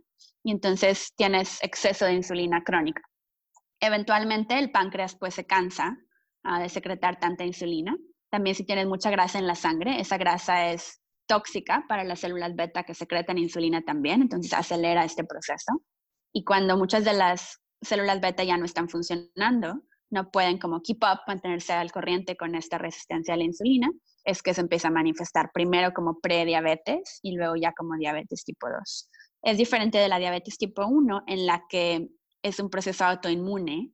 [0.43, 3.01] y entonces tienes exceso de insulina crónica.
[3.79, 5.97] Eventualmente el páncreas pues se cansa
[6.43, 7.97] ah, de secretar tanta insulina
[8.31, 12.55] también si tienes mucha grasa en la sangre, esa grasa es tóxica para las células
[12.55, 15.83] beta que secretan insulina también, entonces acelera este proceso.
[16.33, 20.99] Y cuando muchas de las células beta ya no están funcionando, no pueden como keep
[21.03, 23.89] up, mantenerse al corriente con esta resistencia a la insulina,
[24.23, 28.67] es que se empieza a manifestar primero como prediabetes y luego ya como diabetes tipo
[28.69, 29.09] 2.
[29.43, 32.07] Es diferente de la diabetes tipo 1 en la que
[32.43, 33.91] es un proceso autoinmune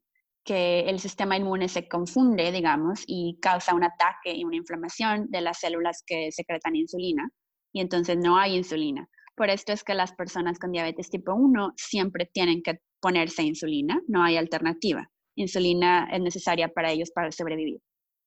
[0.47, 5.41] que el sistema inmune se confunde, digamos, y causa un ataque y una inflamación de
[5.41, 7.29] las células que secretan insulina,
[7.73, 9.09] y entonces no hay insulina.
[9.35, 14.01] Por esto es que las personas con diabetes tipo 1 siempre tienen que ponerse insulina,
[14.07, 15.11] no hay alternativa.
[15.35, 17.81] Insulina es necesaria para ellos para sobrevivir.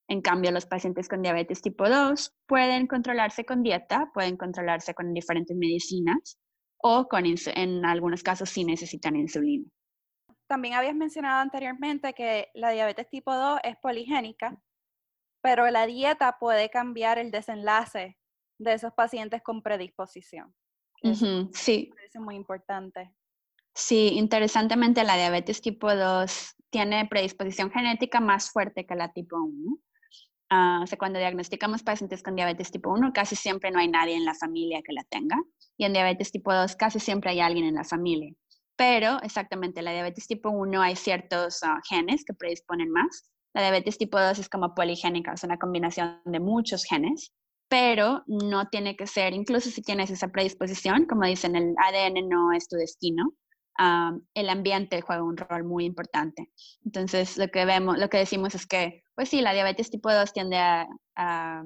[0.06, 5.14] En cambio, los pacientes con diabetes tipo 2 pueden controlarse con dieta, pueden controlarse con
[5.14, 6.38] diferentes medicinas
[6.76, 9.64] o con, en algunos casos sí necesitan insulina
[10.50, 14.60] también habías mencionado anteriormente que la diabetes tipo 2 es poligénica,
[15.40, 18.18] pero la dieta puede cambiar el desenlace
[18.58, 20.52] de esos pacientes con predisposición.
[21.52, 21.92] sí.
[22.04, 23.14] Es muy importante.
[23.76, 29.78] Sí, interesantemente la diabetes tipo 2 tiene predisposición genética más fuerte que la tipo 1.
[30.50, 34.16] Ah, o sea, cuando diagnosticamos pacientes con diabetes tipo 1, casi siempre no hay nadie
[34.16, 35.36] en la familia que la tenga.
[35.76, 38.34] Y en diabetes tipo 2, casi siempre hay alguien en la familia.
[38.80, 43.30] Pero exactamente, la diabetes tipo 1 hay ciertos ah, genes que predisponen más.
[43.52, 47.30] La diabetes tipo 2 es como poligénica, es una combinación de muchos genes,
[47.68, 52.52] pero no tiene que ser, incluso si tienes esa predisposición, como dicen, el ADN no
[52.54, 53.34] es tu destino,
[53.78, 56.50] ah, el ambiente juega un rol muy importante.
[56.82, 60.32] Entonces, lo que vemos, lo que decimos es que, pues sí, la diabetes tipo 2
[60.32, 61.64] tiende a, a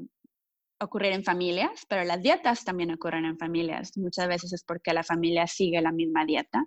[0.81, 3.97] ocurrir en familias, pero las dietas también ocurren en familias.
[3.97, 6.67] Muchas veces es porque la familia sigue la misma dieta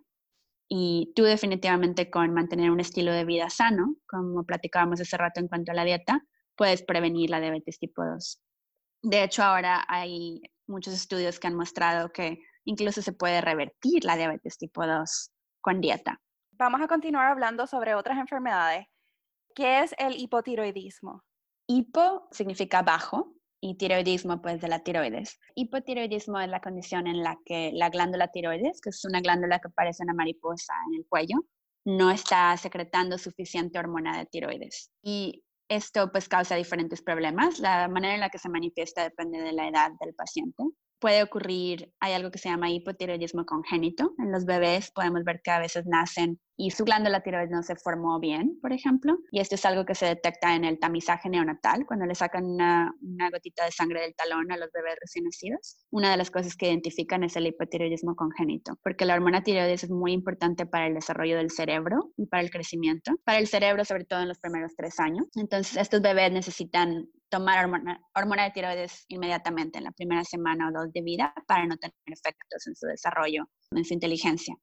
[0.69, 5.47] y tú definitivamente con mantener un estilo de vida sano, como platicábamos hace rato en
[5.47, 6.21] cuanto a la dieta,
[6.56, 8.41] puedes prevenir la diabetes tipo 2.
[9.03, 14.17] De hecho, ahora hay muchos estudios que han mostrado que incluso se puede revertir la
[14.17, 16.19] diabetes tipo 2 con dieta.
[16.51, 18.88] Vamos a continuar hablando sobre otras enfermedades.
[19.56, 21.23] ¿Qué es el hipotiroidismo?
[21.67, 25.39] Hipo significa bajo y tiroidismo pues de la tiroides.
[25.56, 29.70] Hipotiroidismo es la condición en la que la glándula tiroides, que es una glándula que
[29.70, 31.38] parece una mariposa en el cuello,
[31.86, 34.91] no está secretando suficiente hormona de tiroides.
[35.02, 37.60] Y esto pues causa diferentes problemas.
[37.60, 40.63] La manera en la que se manifiesta depende de la edad del paciente
[41.00, 44.13] puede ocurrir, hay algo que se llama hipotiroidismo congénito.
[44.17, 47.76] En los bebés podemos ver que a veces nacen y su glándula tiroides no se
[47.76, 49.20] formó bien, por ejemplo.
[49.32, 52.93] Y esto es algo que se detecta en el tamizaje neonatal, cuando le sacan una,
[53.32, 55.78] gotita de sangre del talón a los bebés recién nacidos.
[55.91, 59.91] Una de las cosas que identifican es el hipotiroidismo congénito, porque la hormona tiroides es
[59.91, 63.12] muy importante para el desarrollo del cerebro y para el crecimiento.
[63.24, 65.28] Para el cerebro, sobre todo en los primeros tres años.
[65.36, 70.72] Entonces, estos bebés necesitan tomar hormona, hormona de tiroides inmediatamente en la primera semana o
[70.72, 74.56] dos de vida para no tener efectos en su desarrollo, en su inteligencia.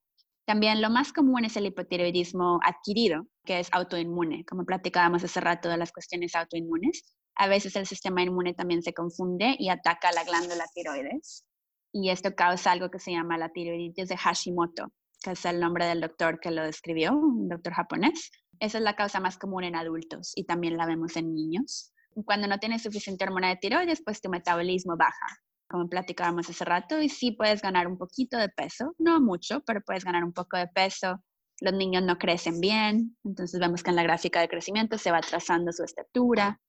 [0.46, 5.68] También lo más común es el hipotiroidismo adquirido, que es autoinmune, como platicábamos hace rato
[5.68, 7.16] de las cuestiones autoinmunes.
[7.37, 11.44] A veces el sistema inmune también se confunde y ataca la glándula tiroides.
[11.92, 14.92] Y esto causa algo que se llama la tiroiditis de Hashimoto,
[15.23, 18.31] que es el nombre del doctor que lo describió, un doctor japonés.
[18.60, 22.46] Esa es la causa más común en adultos y también la vemos en niños cuando
[22.46, 25.27] no tienes suficiente hormona de tiroides, pues tu metabolismo baja,
[25.69, 29.81] como platicábamos hace rato, y sí puedes ganar un poquito de peso, no mucho, pero
[29.83, 31.23] puedes ganar un poco de peso.
[31.60, 35.21] Los niños no crecen bien, entonces vemos que en la gráfica de crecimiento se va
[35.21, 36.60] trazando su estatura.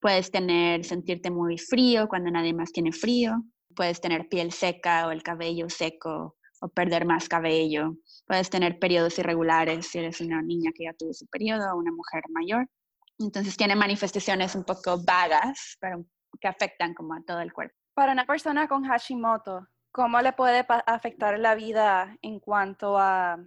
[0.00, 3.42] Puedes tener, sentirte muy frío cuando nadie más tiene frío.
[3.74, 7.96] Puedes tener piel seca o el cabello seco o perder más cabello.
[8.26, 11.92] Puedes tener periodos irregulares si eres una niña que ya tuvo su periodo o una
[11.92, 12.68] mujer mayor
[13.18, 16.04] Entonces tiene manifestaciones un poco vagas, pero
[16.40, 17.83] que afectan como a todo el cuerpo.
[17.94, 23.38] Para una persona con Hashimoto, ¿cómo le puede afectar la vida en cuanto a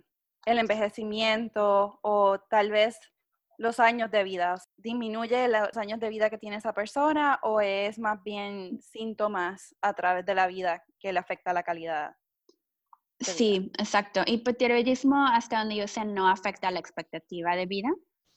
[0.45, 2.97] el envejecimiento o tal vez
[3.57, 4.55] los años de vida?
[4.77, 9.93] ¿Disminuye los años de vida que tiene esa persona o es más bien síntomas a
[9.93, 12.15] través de la vida que le afecta la calidad?
[13.19, 14.21] Sí, exacto.
[14.25, 17.89] Hipotiroidismo, hasta donde yo sé, no afecta la expectativa de vida,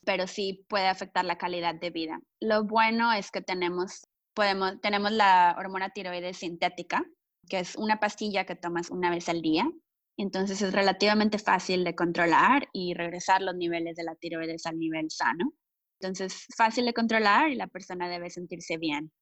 [0.04, 2.20] pero sí puede afectar la calidad de vida.
[2.40, 7.04] Lo bueno es que tenemos, podemos, tenemos la hormona tiroides sintética,
[7.48, 9.70] que es una pastilla que tomas una vez al día.
[10.16, 15.10] Entonces es relativamente fácil de controlar y regresar los niveles de la tiroides al nivel
[15.10, 15.52] sano.
[16.00, 19.12] Entonces, fácil de controlar y la persona debe sentirse bien.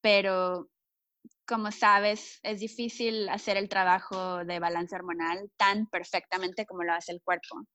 [0.00, 0.70] Pero
[1.46, 7.12] como sabes, es difícil hacer el trabajo de balance hormonal tan perfectamente como lo hace
[7.12, 7.66] el cuerpo.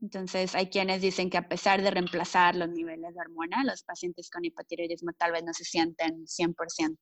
[0.00, 4.30] Entonces, hay quienes dicen que a pesar de reemplazar los niveles de hormona, los pacientes
[4.30, 6.96] con hipotiroidismo tal vez no se sienten 100%.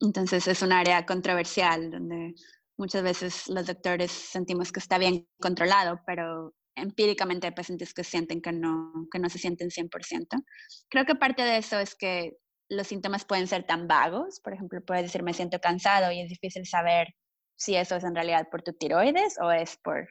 [0.00, 2.34] Entonces, es un área controversial donde
[2.76, 8.42] muchas veces los doctores sentimos que está bien controlado, pero empíricamente hay pacientes que sienten
[8.42, 10.44] que no, que no se sienten 100%.
[10.90, 12.36] Creo que parte de eso es que
[12.68, 16.28] los síntomas pueden ser tan vagos, por ejemplo, puedes decir me siento cansado y es
[16.28, 17.14] difícil saber
[17.56, 20.06] si eso es en realidad por tu tiroides o es por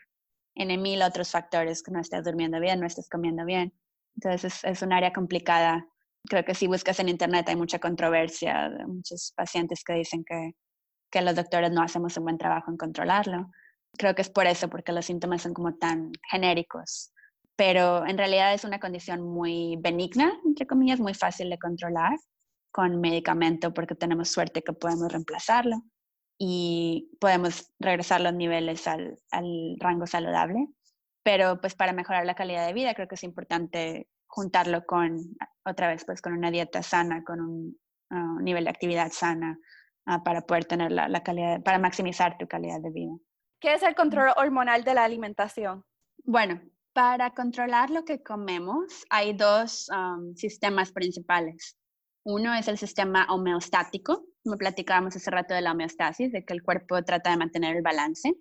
[0.56, 3.74] en mil otros factores, que no estás durmiendo bien, no estás comiendo bien.
[4.16, 5.88] Entonces es, un área complicada.
[6.28, 10.56] Creo que si buscas en internet hay mucha controversia muchos pacientes que dicen que,
[11.12, 13.52] que los doctores no hacemos un buen trabajo en controlarlo.
[13.98, 17.12] Creo que es por eso, porque los síntomas son como tan genéricos.
[17.56, 22.18] Pero en realidad es una condición muy benigna, entre comillas, muy fácil de controlar
[22.72, 25.82] con medicamento porque tenemos suerte que podemos reemplazarlo
[26.38, 29.18] y podemos regresar los niveles al,
[29.80, 30.68] rango saludable.
[31.24, 35.18] Pero pues para mejorar la calidad de vida creo que es importante juntarlo con,
[35.66, 37.80] otra vez, pues con una dieta sana, con un
[38.12, 39.58] ah, nivel de actividad sana
[40.06, 43.14] ah, para poder tener la, calidad, para maximizar tu calidad de vida.
[43.60, 45.84] ¿Qué es el control hormonal de la alimentación?
[46.24, 46.62] Bueno,
[46.94, 49.90] para controlar lo que comemos hay dos
[50.36, 51.78] sistemas principales.
[52.28, 56.64] Uno es el sistema homeostático, como platicábamos hace rato de la homeostasis, de que el
[56.64, 58.34] cuerpo trata de mantener el balance.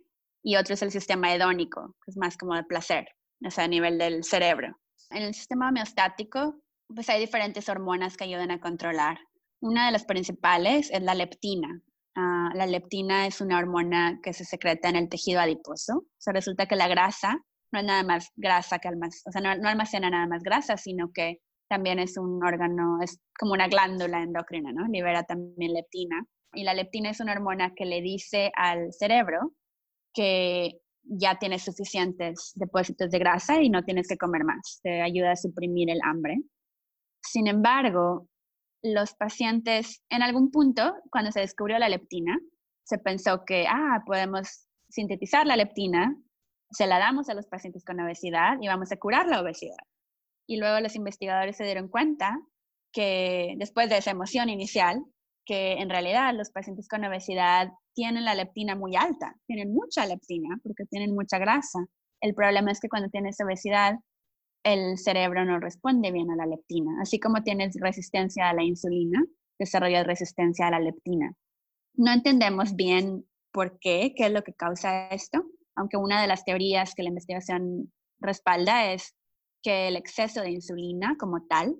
[0.43, 3.07] Y otro es el sistema hedónico, que es más como de placer,
[3.47, 4.81] o sea, a nivel del cerebro.
[5.11, 9.19] En el sistema homeostático, pues hay diferentes hormonas que ayudan a controlar.
[9.61, 11.83] Una de las principales es la leptina.
[12.15, 15.99] Ah, la leptina es una hormona que se secreta en el tejido adiposo.
[15.99, 17.39] O sea, resulta que la grasa
[17.71, 21.13] no es nada más grasa que almacena, o sea, no almacena nada más grasa, sino
[21.13, 24.87] que también es un órgano, es como una glándula endocrina, ¿no?
[24.89, 26.25] Libera también leptina.
[26.53, 29.53] Y la leptina es una hormona que le dice al cerebro
[30.13, 34.81] que ya tienes suficientes depósitos de grasa y no tienes que comer más.
[34.83, 36.39] Te ayuda a suprimir el hambre.
[37.23, 38.29] Sin embargo,
[38.83, 42.39] los pacientes, en algún punto, cuando se descubrió la leptina,
[42.85, 46.15] se pensó que, ah, podemos sintetizar la leptina,
[46.71, 49.77] se la damos a los pacientes con obesidad y vamos a curar la obesidad.
[50.47, 52.39] Y luego los investigadores se dieron cuenta
[52.93, 55.05] que después de esa emoción inicial,
[55.45, 60.59] que en realidad los pacientes con obesidad tienen la leptina muy alta, tienen mucha leptina
[60.63, 61.87] porque tienen mucha grasa.
[62.21, 63.97] El problema es que cuando tienes obesidad,
[64.65, 67.01] el cerebro no responde bien a la leptina.
[67.03, 69.23] Así como tienes resistencia a la insulina,
[69.59, 71.35] desarrollas resistencia a la leptina.
[71.95, 75.45] No entendemos bien por qué, qué es lo que causa esto,
[75.77, 79.15] aunque una de las teorías que la investigación respalda es
[79.65, 81.75] que el exceso de insulina como tal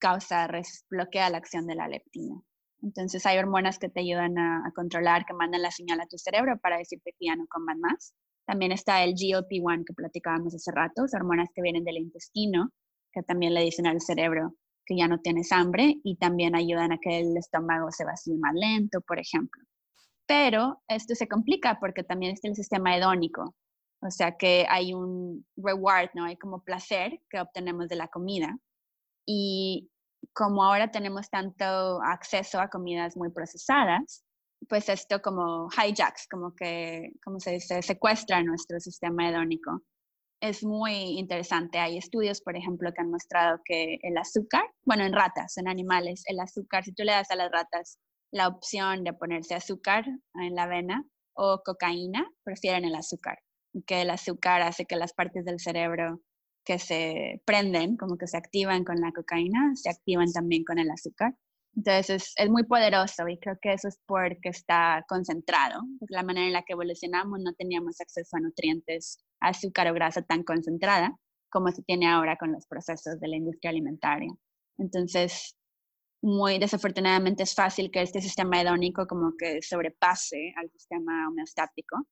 [0.00, 0.48] causa,
[0.90, 2.42] bloquea la acción de la leptina.
[2.82, 6.58] Entonces hay hormonas que te ayudan a, controlar, que mandan la señal a tu cerebro
[6.58, 8.14] para decirte que ya no coman más.
[8.46, 12.70] También está el GLP-1 que platicábamos hace rato, hormonas que vienen del intestino,
[13.12, 14.54] que también le dicen al cerebro
[14.86, 18.54] que ya no tienes hambre y también ayudan a que el estómago se vacíe más
[18.54, 19.62] lento, por ejemplo.
[20.26, 23.54] Pero esto se complica porque también está el sistema hedónico,
[24.02, 26.24] o sea que hay un reward, ¿no?
[26.24, 28.56] Hay como placer que obtenemos de la comida.
[29.26, 29.90] Y
[30.32, 34.24] como ahora tenemos tanto acceso a comidas muy procesadas,
[34.68, 39.82] pues esto como hijacks, como que, como se dice, secuestra nuestro sistema hedónico.
[40.42, 41.78] Es muy interesante.
[41.78, 46.22] Hay estudios, por ejemplo, que han mostrado que el azúcar, bueno, en ratas, en animales,
[46.26, 47.98] el azúcar, si tú le das a las ratas
[48.32, 53.38] la opción de ponerse azúcar en la avena o cocaína, prefieren el azúcar
[53.86, 56.20] que el azúcar hace que las partes del cerebro
[56.64, 60.90] que se prenden, como que se activan con la cocaína, se activan también con el
[60.90, 61.34] azúcar.
[61.76, 65.82] Entonces es, muy poderoso y creo que eso es porque está concentrado.
[66.08, 70.42] la manera en la que evolucionamos no teníamos acceso a nutrientes, azúcar o grasa tan
[70.42, 71.16] concentrada.
[71.52, 74.32] como se tiene ahora con los procesos de la industria alimentaria.
[74.78, 75.56] Entonces,
[76.22, 82.06] muy desafortunadamente es fácil que este sistema hedónico como que sobrepase al sistema homeostático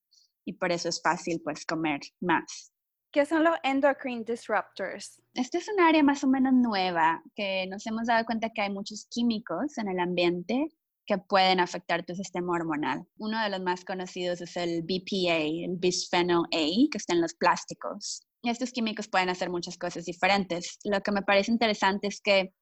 [0.49, 2.73] y por eso es fácil pues comer más.
[3.13, 5.21] ¿Qué son los endocrine disruptors?
[5.35, 8.71] Esta es un área más o menos nueva que nos hemos dado cuenta que hay
[8.71, 10.69] muchos químicos en el ambiente
[11.07, 13.07] que pueden afectar tu sistema hormonal.
[13.19, 17.35] Uno de los más conocidos es el BPA, el bisphenol A, que está en los
[17.35, 18.27] plásticos.
[18.43, 20.79] Estos químicos pueden hacer muchas cosas diferentes.
[20.85, 22.55] Lo que me parece interesante es que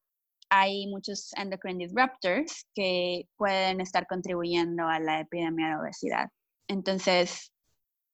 [0.48, 6.28] hay muchos endocrine disruptors que pueden estar contribuyendo a la epidemia de obesidad.
[6.68, 7.52] Entonces,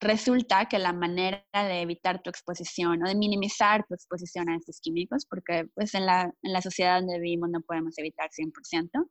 [0.02, 4.80] resulta que la manera de evitar tu exposición o de minimizar tu exposición a estos
[4.80, 9.08] químicos, porque pues en la, en la sociedad donde vivimos no podemos evitar 100%,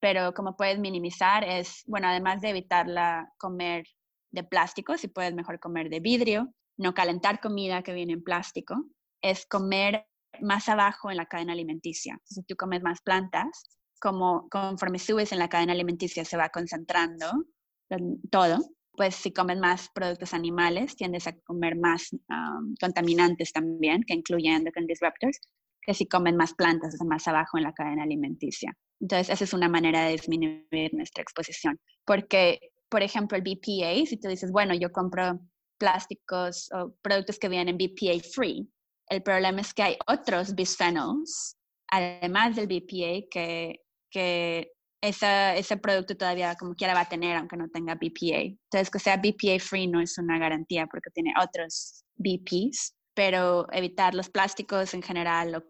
[0.00, 3.84] pero como puedes minimizar es, bueno, además de evitarla comer
[4.32, 8.86] de plástico, si puedes mejor comer de vidrio, no calentar comida que viene en plástico,
[9.22, 10.06] es comer
[10.40, 12.18] más abajo en la cadena alimenticia.
[12.24, 17.26] Si tú comes más plantas, como conforme subes en la cadena alimenticia se va concentrando
[18.30, 18.58] todo,
[19.00, 22.10] pues si comes más productos animales, tiendes a comer más
[22.78, 25.40] contaminantes también, que incluyen endocrine disruptors,
[25.80, 28.76] que si comen más plantas, más abajo en la cadena alimenticia.
[29.00, 31.80] Entonces, esa es una manera de disminuir nuestra exposición.
[32.04, 35.40] Porque, por ejemplo, el BPA, si tú dices, bueno, yo compro
[35.78, 38.70] plásticos o productos que vienen BPA free,
[39.08, 41.56] el problema es que hay otros bisphenols,
[41.90, 43.80] además del BPA, que,
[44.10, 48.40] que ese producto todavía como quiera va a tener, aunque no tenga BPA.
[48.40, 54.14] Entonces, que sea BPA free no es una garantía porque tiene otros BPs, pero evitar
[54.14, 55.64] los plásticos en general o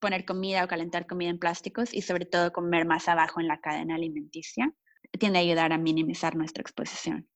[0.00, 3.60] poner comida o calentar comida en plásticos y sobre todo comer más abajo en la
[3.60, 4.72] cadena alimenticia
[5.18, 7.28] tiende a ayudar a minimizar nuestra exposición.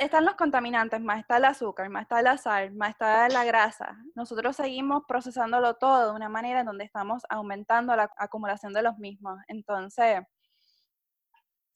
[0.00, 3.96] Están los contaminantes, más está el azúcar, más está la sal, más está la grasa.
[4.14, 8.98] Nosotros seguimos procesándolo todo de una manera en donde estamos aumentando la acumulación de los
[8.98, 9.38] mismos.
[9.48, 10.20] Entonces,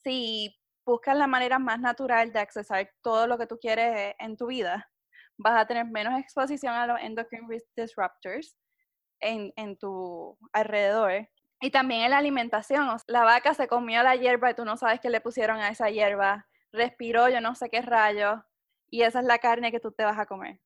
[0.05, 4.47] si buscas la manera más natural de accesar todo lo que tú quieres en tu
[4.47, 4.89] vida,
[5.37, 8.57] vas a tener menos exposición a los endocrine disruptors
[9.21, 11.29] en, en tu alrededor.
[11.61, 15.01] Y también en la alimentación, la vaca se comió la hierba y tú no sabes
[15.01, 18.41] qué le pusieron a esa hierba, respiró yo no sé qué rayos
[18.91, 20.61] y esa es la carne que tú te vas a comer.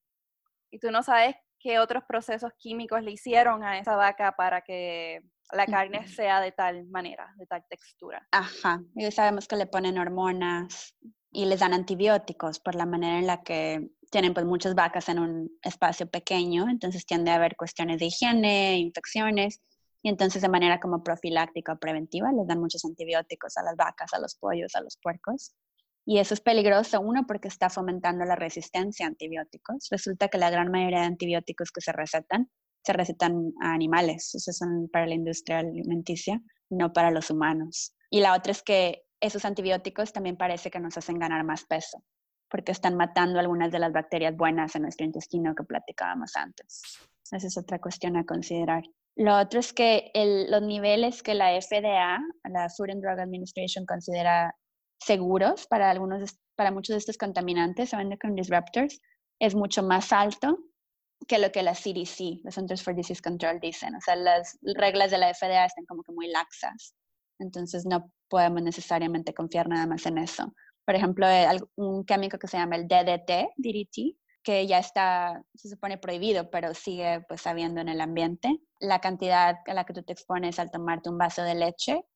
[0.70, 5.22] Y tú no sabes qué otros procesos químicos le hicieron a esa vaca para que
[5.52, 8.26] la carne sea de tal manera, de tal textura.
[8.30, 10.94] Ajá, y sabemos que le ponen hormonas
[11.30, 15.18] y les dan antibióticos por la manera en la que tienen pues muchas vacas en
[15.18, 19.60] un espacio pequeño, entonces tiende a haber cuestiones de higiene, infecciones,
[20.02, 24.12] y entonces de manera como profiláctica o preventiva les dan muchos antibióticos a las vacas,
[24.14, 25.54] a los pollos, a los puercos.
[26.06, 29.88] Y eso es peligroso, uno, porque está fomentando la resistencia a antibióticos.
[29.90, 32.50] Resulta que la gran mayoría de antibióticos que se recetan,
[32.84, 37.94] se recetan a animales, esos son para la industria alimenticia, no para los humanos.
[38.10, 42.02] Y la otra es que esos antibióticos también parece que nos hacen ganar más peso
[42.50, 46.82] porque están matando algunas de las bacterias buenas en nuestro intestino que platicábamos antes.
[47.30, 48.84] Esa es otra cuestión a considerar.
[49.16, 50.10] Lo otro es que
[50.48, 54.54] los niveles que la FDA, la Food and Drug Administration, considera
[55.00, 59.00] seguros para, algunos, para muchos de estos contaminantes o endocrine disruptors
[59.40, 60.58] es mucho más alto
[61.28, 63.94] que lo que la CDC, los Centers for Disease Control, dicen.
[63.94, 66.94] O sea, las reglas de la FDA están como que muy laxas.
[67.38, 70.52] Entonces no podemos necesariamente confiar nada más en eso
[70.88, 71.26] por ejemplo,
[71.76, 76.72] un químico que se llama el DDT, DDT, que ya está, se supone prohibido, pero
[76.72, 78.58] sigue pues habiendo en el ambiente.
[78.80, 82.06] La cantidad a la que tú te expones al tomarte un vaso de leche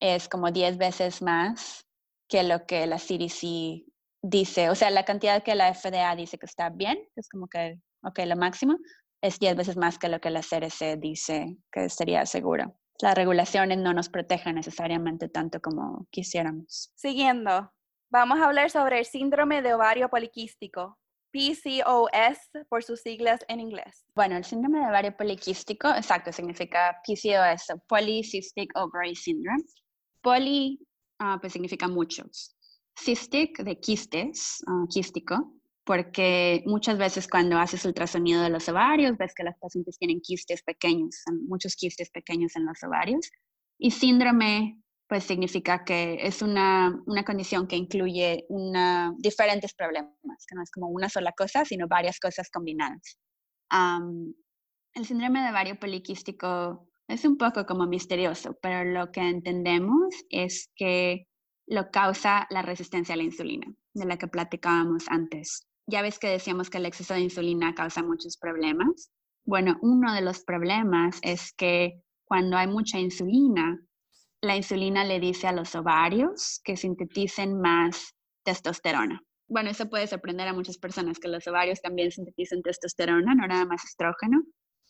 [0.00, 1.84] es como 10 veces más
[2.26, 3.84] que lo que la CDC
[4.22, 4.70] dice.
[4.70, 8.20] O sea, la cantidad que la FDA dice que está bien, es como que, ok,
[8.26, 8.76] lo máximo,
[9.20, 12.76] es 10 veces más que lo que la CDC dice que sería seguro.
[13.00, 16.92] Las regulaciones no nos protegen necesariamente tanto como quisiéramos.
[16.94, 17.72] Siguiendo,
[18.14, 20.96] Vamos a hablar sobre el síndrome de ovario poliquístico,
[21.32, 24.06] PCOS por sus siglas en inglés.
[24.14, 29.64] Bueno, el síndrome de ovario poliquístico, exacto, significa PCOS, Polycystic Ovary Syndrome.
[30.22, 30.78] Poly,
[31.18, 32.54] ah, pues significa muchos.
[32.96, 35.52] Cystic, de quistes, uh, quístico,
[35.84, 40.62] porque muchas veces cuando haces ultrasonido de los ovarios, ves que las pacientes tienen quistes
[40.62, 43.30] pequeños, muchos quistes pequeños en los ovarios.
[43.78, 44.78] Y síndrome
[45.08, 46.94] pues significa que es una,
[47.26, 50.14] condición que incluye una, diferentes problemas,
[50.48, 53.18] que no es como una sola cosa, sino varias cosas combinadas.
[53.70, 60.70] el síndrome de ovario poliquístico es un poco como misterioso, pero lo que entendemos es
[60.74, 61.26] que
[61.66, 65.66] lo causa la resistencia a la insulina, de la que platicábamos antes.
[65.86, 69.10] Ya ves que decíamos que el exceso de insulina causa muchos problemas.
[69.44, 73.78] Bueno, uno de los problemas es que cuando hay mucha insulina,
[74.40, 78.14] la insulina le dice a los ovarios que sinteticen más
[78.44, 79.20] testosterona.
[79.48, 83.66] Bueno, eso puede sorprender a muchas personas, que los ovarios también sintetizan testosterona, no nada
[83.66, 84.42] más estrógeno.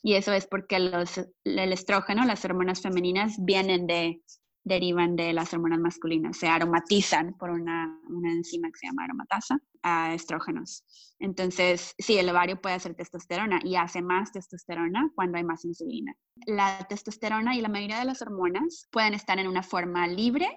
[0.03, 4.21] Y eso es porque los, el estrógeno, las hormonas femeninas, vienen de
[4.65, 10.15] derivan de las hormonas masculinas, se aromatizan por una, enzima que se llama aromatasa a
[10.15, 10.85] estrógenos.
[11.19, 16.15] Entonces, sí, el ovario puede hacer testosterona y hace más testosterona cuando hay más insulina.
[16.47, 20.49] La testosterona y la mayoría de las hormonas pueden estar en una forma libre,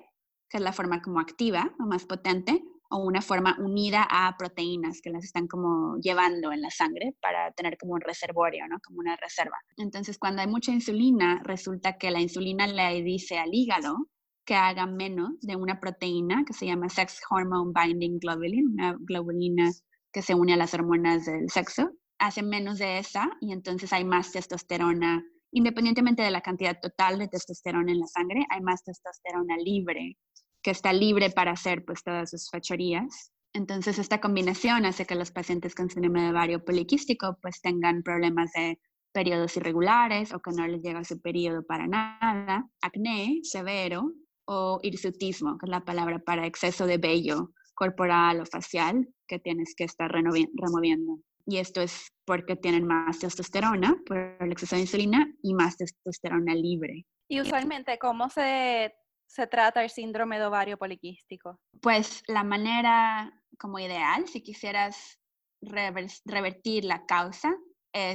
[0.49, 5.01] que es la forma como activa o más potente, o una forma unida a proteínas
[5.01, 8.77] que las están como llevando en la sangre para tener como un reservorio, ¿no?
[8.85, 9.57] Como una reserva.
[9.77, 13.95] Entonces, cuando hay mucha insulina, resulta que la insulina le dice al hígado
[14.45, 19.69] que haga menos de una proteína que se llama sex hormone binding globulin, una globulina
[20.13, 24.05] que se une a las hormonas del sexo, hace menos de esa y entonces hay
[24.05, 29.57] más testosterona independientemente de la cantidad total de testosterona en la sangre, hay más testosterona
[29.57, 30.17] libre
[30.67, 33.31] que está libre para hacer pues todas sus fechorías.
[33.53, 38.51] Entonces esta combinación hace que los pacientes con síndrome de ovario poliquístico pues tengan problemas
[38.51, 38.77] de
[39.13, 44.11] periodos irregulares o que no les llega su periodo para nada, acné severo
[44.43, 49.73] o hirsutismo, que es la palabra para exceso de vello corporal o facial que tienes
[49.73, 51.19] que estar removiendo.
[51.45, 56.53] Y esto es porque tienen más testosterona por el exceso de insulina y más testosterona
[56.53, 57.05] libre.
[57.29, 58.93] Y usualmente, ¿cómo se
[59.27, 61.59] se trata el síndrome de ovario poliquístico?
[61.81, 65.19] Pues la manera como ideal, si quisieras
[65.61, 67.55] revertir la causa,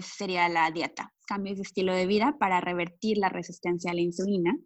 [0.03, 4.57] sería la dieta, cambios de estilo de vida para revertir la resistencia a la insulina,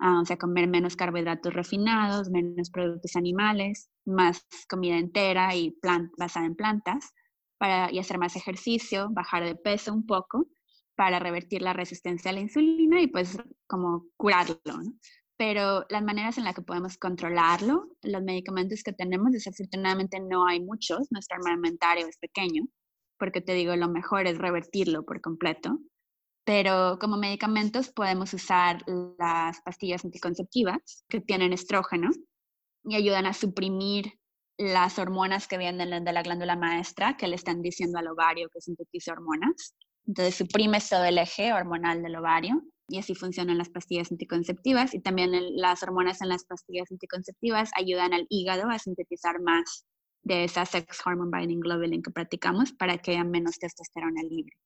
[0.00, 5.76] ah, o sea, comer menos carbohidratos refinados, menos productos animales, más comida entera y
[6.16, 7.10] basada en plantas,
[7.58, 10.46] para, y hacer más ejercicio, bajar de peso un poco
[10.96, 13.36] para revertir la resistencia a la insulina y pues
[13.66, 14.56] como curarlo.
[15.36, 20.60] Pero las maneras en las que podemos controlarlo, los medicamentos que tenemos, desafortunadamente no hay
[20.60, 22.64] muchos, nuestro armamentario es pequeño,
[23.18, 25.78] porque te digo, lo mejor es revertirlo por completo,
[26.44, 28.84] pero como medicamentos podemos usar
[29.18, 32.10] las pastillas anticonceptivas que tienen estrógeno
[32.84, 34.12] y ayudan a suprimir
[34.56, 38.60] las hormonas que vienen de la glándula maestra que le están diciendo al ovario que
[38.60, 39.74] sintetice hormonas.
[40.06, 45.00] Entonces suprime todo el eje hormonal del ovario y así funcionan las pastillas anticonceptivas y
[45.00, 49.86] también las hormonas en las pastillas anticonceptivas ayudan al hígado a sintetizar más
[50.22, 54.56] de esa sex hormone binding globulin que practicamos para que haya menos testosterona libre.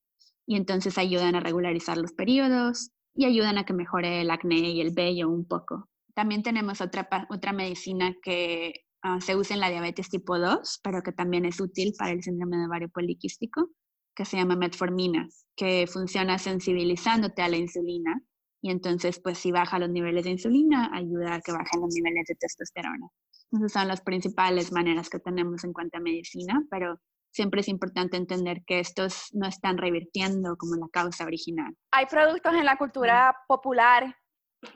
[0.46, 4.80] Y entonces ayudan a regularizar los periodos y ayudan a que mejore el acné y
[4.80, 5.88] el vello un poco.
[6.14, 11.02] También tenemos otra, otra medicina que ah, se usa en la diabetes tipo 2, pero
[11.02, 13.70] que también es útil para el síndrome de ovario poliquístico,
[14.18, 18.20] que se llama metformina, que funciona sensibilizándote a la insulina
[18.60, 22.26] y entonces pues si baja los niveles de insulina ayuda a que bajen los niveles
[22.26, 23.06] de testosterona.
[23.52, 26.98] Esas son las principales maneras que tenemos en cuanto a medicina, pero
[27.30, 31.72] siempre es importante entender que estos no están revirtiendo como la causa original.
[31.92, 34.16] Hay productos en la cultura popular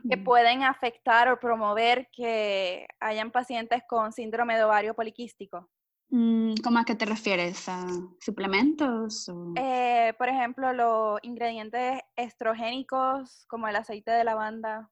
[0.08, 5.68] que pueden afectar o promover que hayan pacientes con síndrome de ovario poliquístico.
[6.12, 7.68] Mm, ¿Cómo a qué te refieres?
[7.70, 7.86] ¿A
[8.20, 9.30] suplementos?
[9.56, 14.90] Eh, por ejemplo, los ingredientes estrogénicos como el aceite de lavanda.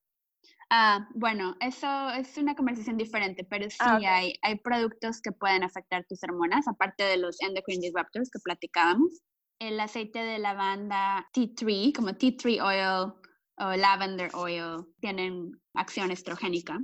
[0.71, 5.62] Ah, bueno, eso es una conversación diferente, pero sí ah, hay, hay productos que pueden
[5.62, 9.21] afectar tus hormonas, aparte de los endocrine disruptors que platicábamos.
[9.59, 13.12] El aceite de lavanda tea tree, como tea tree oil
[13.59, 16.79] o lavender oil, tienen acción estrogénica.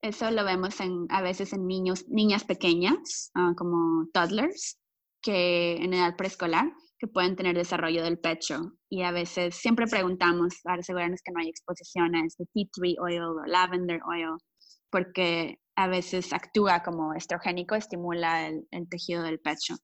[0.00, 0.76] Eso lo vemos
[1.08, 4.78] a veces en niños, niñas pequeñas, ah, como toddlers,
[5.20, 8.72] que en edad preescolar, que pueden tener desarrollo del pecho.
[8.88, 13.22] Y a veces siempre preguntamos para asegurarnos que no hay exposiciones de tea tree oil
[13.22, 14.36] o lavender oil,
[14.90, 19.74] porque a veces actúa como estrogénico, estimula el, tejido del pecho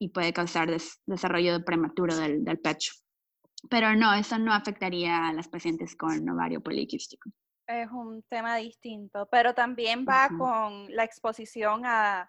[0.00, 0.68] y puede causar
[1.06, 2.92] desarrollo prematuro del pecho.
[3.68, 7.30] Pero no, eso no afectaría a las pacientes con ovario poliquístico
[7.70, 12.28] es un tema distinto, pero también va con la exposición a,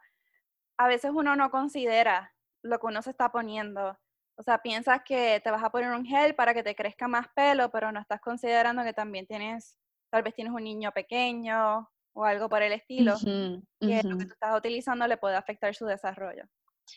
[0.78, 2.34] a veces uno no considera
[2.64, 3.98] lo que uno se está poniendo.
[4.36, 7.28] O sea, piensas que te vas a poner un gel para que te crezca más
[7.36, 9.78] pelo, pero no estás considerando que también tienes,
[10.10, 14.34] tal vez tienes un niño pequeño o algo por el estilo, que lo que tú
[14.34, 16.44] estás utilizando le puede afectar su desarrollo.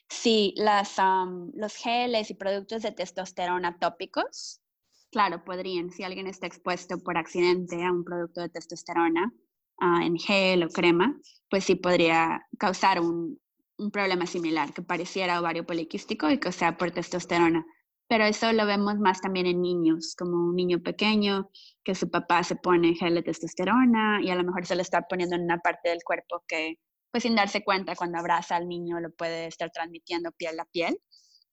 [0.08, 0.96] Sí, las,
[1.54, 4.60] los geles y productos de testosterona tópicos
[5.14, 9.32] claro, podrían, si alguien está expuesto por accidente a un producto de testosterona
[9.78, 11.16] ah, en gel o crema,
[11.48, 13.40] pues sí podría causar un,
[13.92, 17.64] problema similar, que pareciera ovario poliquístico y que sea por testosterona.
[18.08, 21.48] pero eso lo vemos más también en niños, como un niño pequeño
[21.84, 25.02] que su papá se pone gel de testosterona y a lo mejor se lo está
[25.02, 26.80] poniendo en una parte del cuerpo que,
[27.12, 30.98] pues sin darse cuenta, cuando abraza al niño lo puede estar transmitiendo piel a piel.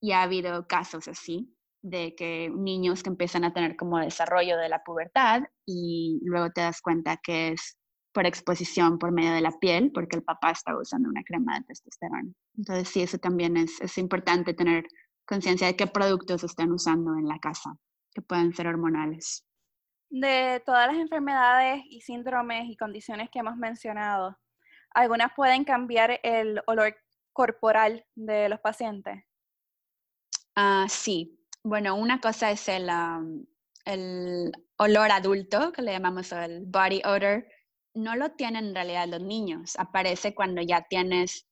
[0.04, 4.70] Y ha habido casos así, de que niños que empiezan a tener como desarrollo de
[4.70, 7.78] la pubertad y luego te das cuenta que es
[8.14, 11.66] por exposición por medio de la piel, porque el papá está usando una crema de
[11.66, 12.32] testosterona.
[12.58, 14.86] Entonces sí, eso también es, es importante tener
[15.26, 17.74] conciencia de qué productos están usando en la casa,
[18.14, 19.46] que pueden ser hormonales.
[20.10, 24.38] De todas las enfermedades y síndromes y condiciones que hemos mencionado,
[24.94, 26.96] ¿algunas pueden cambiar el olor
[27.32, 29.24] corporal de los pacientes?
[30.54, 31.41] Ah, sí.
[31.64, 32.90] Bueno, una cosa es el,
[34.78, 37.46] olor adulto, que le llamamos el body odor.
[37.94, 39.74] No lo tienen en realidad los niños.
[39.78, 41.46] Aparece cuando ya tienes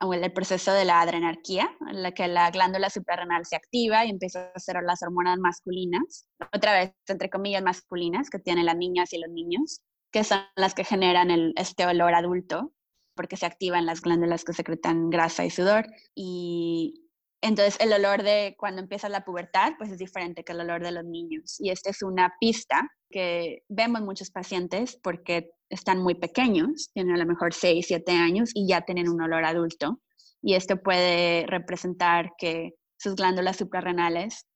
[0.00, 4.40] el proceso de la adrenarquía, en la que la glándula suprarrenal se activa y empieza
[4.40, 9.18] a hacer las hormonas masculinas, otra vez, entre comillas, masculinas, que tienen las niñas y
[9.18, 9.80] los niños,
[10.12, 12.72] que son las que generan el, este olor adulto,
[13.14, 15.86] porque se activan las glándulas que secretan grasa y sudor.
[16.14, 17.05] Y
[17.40, 20.92] entonces el olor de cuando empieza la pubertad, pues es diferente que el olor de
[20.92, 21.60] los niños.
[21.60, 27.18] Y esta es una pista que vemos muchos pacientes porque están muy pequeños, tienen a
[27.18, 30.00] lo mejor 6, 7 años y ya tienen un olor adulto.
[30.42, 34.46] Y esto puede representar que sus glándulas suprarrenales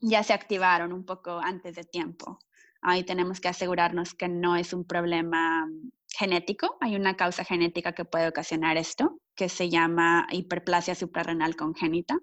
[0.00, 2.38] ya se activaron un poco antes de tiempo.
[2.82, 5.68] Ahí tenemos que asegurarnos que no es un problema
[6.08, 6.76] genético.
[6.80, 12.18] Hay una causa genética que puede ocasionar esto, que se llama hiperplasia suprarrenal congénita.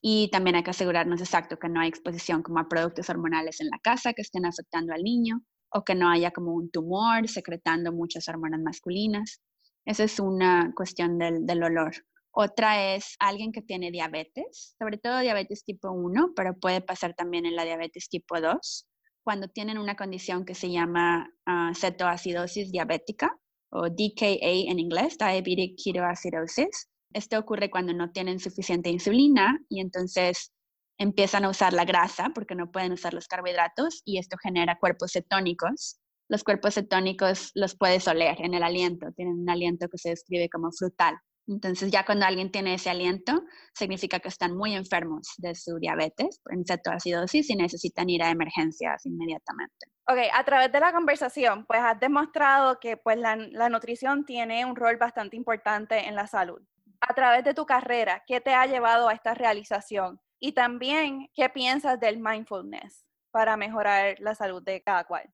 [0.00, 3.68] Y también hay que asegurarnos exacto que no hay exposición como a productos hormonales en
[3.68, 7.92] la casa que estén afectando al niño o que no haya como un tumor secretando
[7.92, 9.40] muchas hormonas masculinas.
[9.84, 11.94] Esa es una cuestión del, del olor.
[12.30, 17.46] Otra es alguien que tiene diabetes, sobre todo diabetes tipo 1, pero puede pasar también
[17.46, 18.86] en la diabetes tipo 2,
[19.24, 23.36] cuando tienen una condición que se llama uh, cetoacidosis diabética
[23.70, 26.88] o DKA en inglés, diabetic ketoacidosis.
[27.12, 30.52] Esto ocurre cuando no tienen suficiente insulina y entonces
[30.98, 35.12] empiezan a usar la grasa porque no pueden usar los carbohidratos y esto genera cuerpos
[35.12, 35.98] cetónicos.
[36.28, 40.48] Los cuerpos cetónicos los puedes oler en el aliento, tienen un aliento que se describe
[40.48, 41.16] como frutal.
[41.46, 46.40] Entonces ya cuando alguien tiene ese aliento, significa que están muy enfermos de su diabetes,
[46.50, 49.86] en cetoacidosis, y necesitan ir a emergencias inmediatamente.
[50.08, 54.64] Ok, a través de la conversación, pues has demostrado que pues la, la nutrición tiene
[54.64, 56.62] un rol bastante importante en la salud
[57.00, 60.20] a través de tu carrera, ¿qué te ha llevado a esta realización?
[60.38, 65.32] Y también, ¿qué piensas del mindfulness para mejorar la salud de cada cual?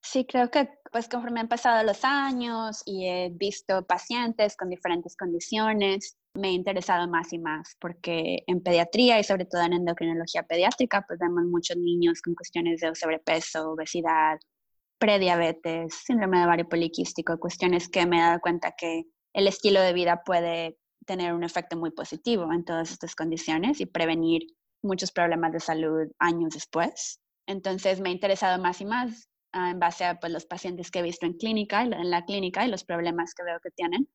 [0.00, 5.16] Sí, creo que pues conforme han pasado los años y he visto pacientes con diferentes
[5.16, 10.44] condiciones, me he interesado más y más porque en pediatría y sobre todo en endocrinología
[10.44, 14.38] pediátrica pues vemos muchos niños con cuestiones de sobrepeso, obesidad,
[14.98, 19.92] prediabetes, síndrome de ovario poliquístico, cuestiones que me he dado cuenta que el estilo de
[19.92, 24.42] vida puede tener un efecto muy positivo en todas estas condiciones y prevenir
[24.82, 27.20] muchos problemas de salud años después.
[27.46, 31.02] Entonces me ha interesado más y más en base a pues, los pacientes que he
[31.02, 34.08] visto en clínica, en la clínica y los problemas que veo que tienen.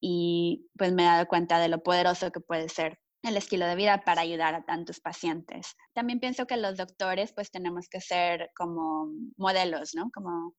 [0.00, 3.76] Y pues me he dado cuenta de lo poderoso que puede ser el estilo de
[3.76, 5.76] vida para ayudar a tantos pacientes.
[5.92, 10.10] También pienso que los doctores pues tenemos que ser como modelos, ¿no?
[10.12, 10.54] Como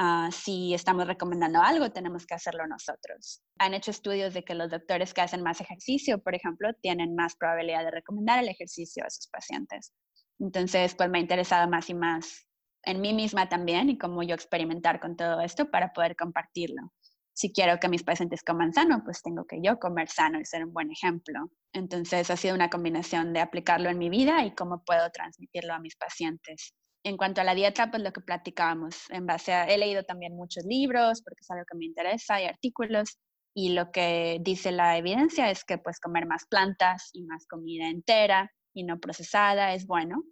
[0.00, 3.42] Ah, si estamos recomendando algo, tenemos que hacerlo nosotros.
[3.58, 7.34] Han hecho estudios de que los doctores que hacen más ejercicio, por ejemplo, tienen más
[7.34, 9.92] probabilidad de recomendar el ejercicio a sus pacientes.
[10.38, 12.47] Entonces, pues me ha interesado más y más
[12.88, 16.92] en mí misma también y cómo yo experimentar con todo esto para poder compartirlo.
[17.32, 20.64] Si quiero que mis pacientes coman sano, pues tengo que yo comer sano y ser
[20.64, 21.50] un buen ejemplo.
[21.72, 25.78] Entonces ha sido una combinación de aplicarlo en mi vida y cómo puedo transmitirlo a
[25.78, 26.74] mis pacientes
[27.04, 30.34] en cuanto a la dieta, pues lo que platicábamos, en base a, he leído también
[30.34, 33.18] muchos libros porque es algo que me interesa y artículos
[33.54, 37.88] y lo que dice la evidencia es que pues comer más plantas y más comida
[37.88, 40.22] entera y no procesada es bueno.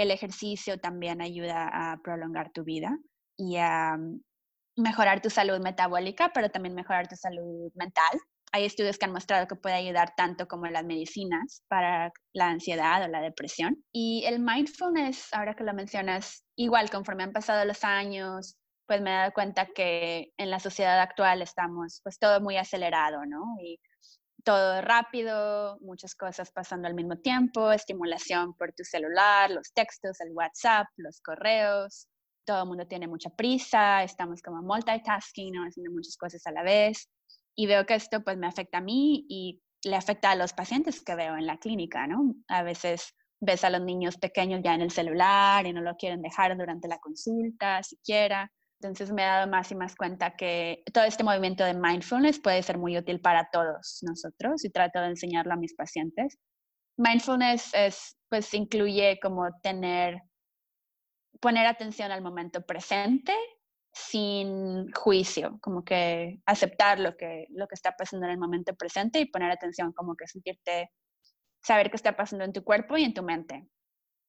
[0.00, 2.96] El ejercicio también ayuda a prolongar tu vida
[3.36, 4.20] y a mm,
[4.76, 8.20] mejorar tu salud metabólica, pero también mejorar tu salud mental
[8.52, 13.02] hay estudios que han mostrado que puede ayudar tanto como las medicinas para la ansiedad
[13.04, 13.84] o la depresión.
[13.92, 19.10] Y el mindfulness, ahora que lo mencionas, igual conforme han pasado los años, pues me
[19.10, 23.44] he dado cuenta que en la sociedad actual estamos pues todo muy acelerado, ¿no?
[24.44, 30.32] Todo rápido, muchas cosas pasando al mismo tiempo, estimulación por tu celular, los textos, el
[30.32, 32.08] WhatsApp, los correos,
[32.44, 35.62] todo el mundo tiene mucha prisa, estamos como multitasking, ¿no?
[35.62, 37.08] haciendo muchas cosas a la vez
[37.54, 41.02] y veo que esto pues me afecta a mí y le afecta a los pacientes
[41.02, 42.34] que veo en la clínica, ¿no?
[42.48, 46.22] A veces ves a los niños pequeños ya en el celular y no lo quieren
[46.22, 48.50] dejar durante la consulta siquiera.
[48.80, 52.62] Entonces me he dado más y más cuenta que todo este movimiento de mindfulness puede
[52.62, 56.38] ser muy útil para todos nosotros y trato de enseñarlo a mis pacientes.
[56.96, 60.22] Mindfulness es, pues incluye como tener,
[61.40, 63.34] poner atención al momento presente
[63.92, 69.20] sin juicio, como que aceptar lo que, lo que está pasando en el momento presente
[69.20, 70.90] y poner atención, como que sentirte,
[71.62, 73.66] saber qué está pasando en tu cuerpo y en tu mente.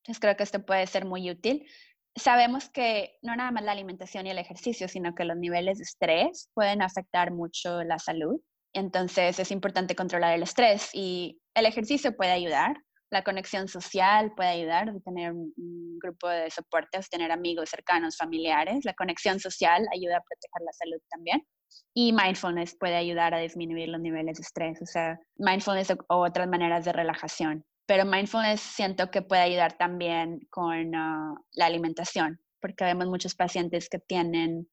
[0.02, 1.68] Entonces creo que esto puede ser muy útil.
[2.16, 5.84] Sabemos que no nada más la alimentación y el ejercicio, sino que los niveles de
[5.84, 8.40] estrés pueden afectar mucho la salud.
[8.74, 12.78] Entonces es importante controlar el estrés y el ejercicio puede ayudar,
[13.12, 18.86] la conexión social puede ayudar, tener un, grupo de soportes, tener amigos cercanos, familiares.
[18.86, 21.46] La conexión social ayuda a proteger la salud también.
[21.94, 26.48] Y mindfulness puede ayudar a disminuir los niveles de estrés, o sea, mindfulness o, otras
[26.48, 27.66] maneras de relajación.
[27.86, 33.90] Pero mindfulness siento que puede ayudar también con ah, la alimentación, porque vemos muchos pacientes
[33.90, 34.70] que tienen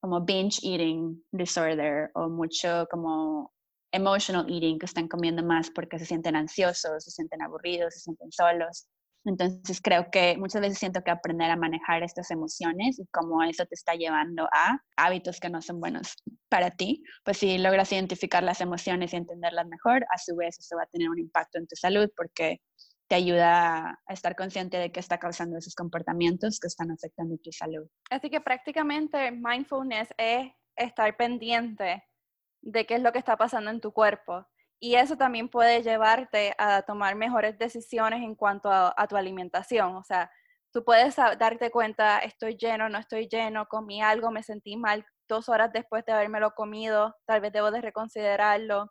[0.00, 3.52] como binge eating disorder o mucho como
[3.92, 8.32] emotional eating, que están comiendo más porque se sienten ansiosos, se sienten aburridos, se sienten
[8.32, 8.86] solos.
[9.24, 13.64] Entonces creo que muchas veces siento que aprender a manejar estas emociones y cómo eso
[13.66, 16.16] te está llevando a hábitos que no son buenos
[16.48, 20.76] para ti, pues si logras identificar las emociones y entenderlas mejor, a su vez eso
[20.76, 22.60] va a tener un impacto en tu salud porque
[23.08, 27.52] te ayuda a estar consciente de qué está causando esos comportamientos que están afectando tu
[27.52, 27.86] salud.
[28.10, 32.02] Así que prácticamente mindfulness es estar pendiente
[32.62, 34.46] de qué es lo que está pasando en tu cuerpo.
[34.84, 39.94] Y eso también puede llevarte a tomar mejores decisiones en cuanto a, tu alimentación.
[39.94, 40.28] O sea,
[40.72, 45.48] tú puedes darte cuenta, estoy lleno, no estoy lleno, comí algo, me sentí mal dos
[45.48, 48.90] horas después de lo comido, tal vez debo de reconsiderarlo.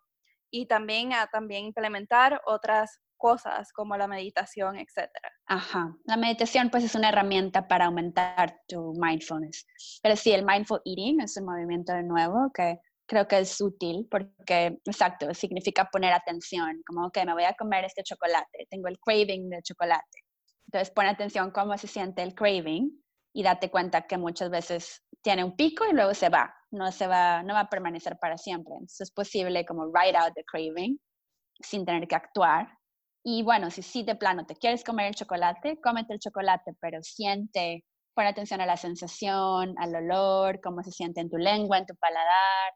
[0.50, 5.10] Y también a también implementar otras cosas como la meditación, etc.
[5.44, 9.66] Ajá, la meditación pues es una herramienta para aumentar tu mindfulness.
[10.02, 12.80] Pero sí, el mindful eating es un movimiento nuevo que
[13.12, 17.84] creo que es útil porque, exacto, significa poner atención, como que me voy a comer
[17.84, 20.20] este chocolate, tengo el craving de chocolate.
[20.64, 22.90] Entonces pon atención cómo se siente el craving
[23.34, 27.06] y date cuenta que muchas veces tiene un pico y luego se va, no se
[27.06, 28.72] va, no va a permanecer para siempre.
[28.72, 30.98] Entonces es posible como write out the craving
[31.60, 32.66] sin tener que actuar.
[33.22, 37.02] Y bueno, si sí de plano te quieres comer el chocolate, cómete el chocolate, pero
[37.02, 37.84] siente,
[38.14, 41.94] pon atención a la sensación, al olor, cómo se siente en tu lengua, en tu
[41.96, 42.72] paladar,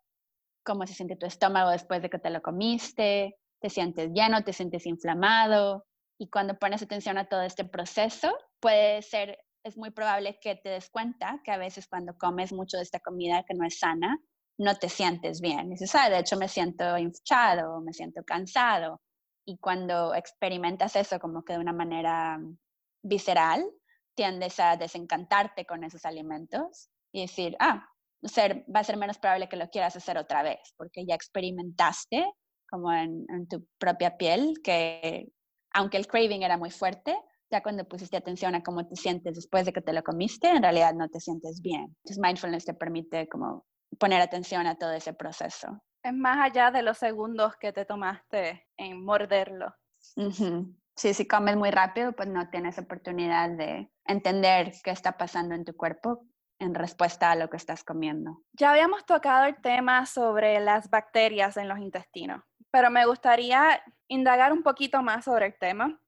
[0.66, 4.52] cómo se siente tu estómago después de que te lo comiste, te sientes lleno, te
[4.52, 5.86] sientes inflamado.
[6.18, 10.70] Y cuando pones atención a todo este proceso, puede ser, es muy probable que te
[10.70, 14.18] des cuenta que a veces cuando comes mucho de esta comida que no es sana,
[14.58, 15.70] no te sientes bien.
[15.70, 19.00] dices, ah, de hecho me siento hinchado, me siento cansado.
[19.46, 22.38] Y cuando experimentas eso como que de una manera
[23.02, 23.64] visceral,
[24.14, 27.86] tiendes a desencantarte con esos alimentos y decir, ah,
[28.22, 32.32] ser, va a ser menos probable que lo quieras hacer otra vez, porque ya experimentaste
[32.68, 35.28] como en, tu propia piel que
[35.72, 37.16] aunque el craving era muy fuerte,
[37.50, 40.62] ya cuando pusiste atención a cómo te sientes después de que te lo comiste, en
[40.62, 41.94] realidad no te sientes bien.
[42.02, 43.66] Entonces mindfulness te permite como
[43.98, 45.80] poner atención a todo ese proceso.
[46.02, 49.74] Es más allá de los segundos que te tomaste en morderlo.
[50.96, 55.64] Sí, si comes muy rápido, pues no tienes oportunidad de entender qué está pasando en
[55.64, 56.24] tu cuerpo
[56.58, 58.42] en respuesta a lo que estás comiendo.
[58.52, 64.52] Ya habíamos tocado el tema sobre las bacterias en los intestinos, pero me gustaría indagar
[64.52, 66.00] un poquito más sobre el tema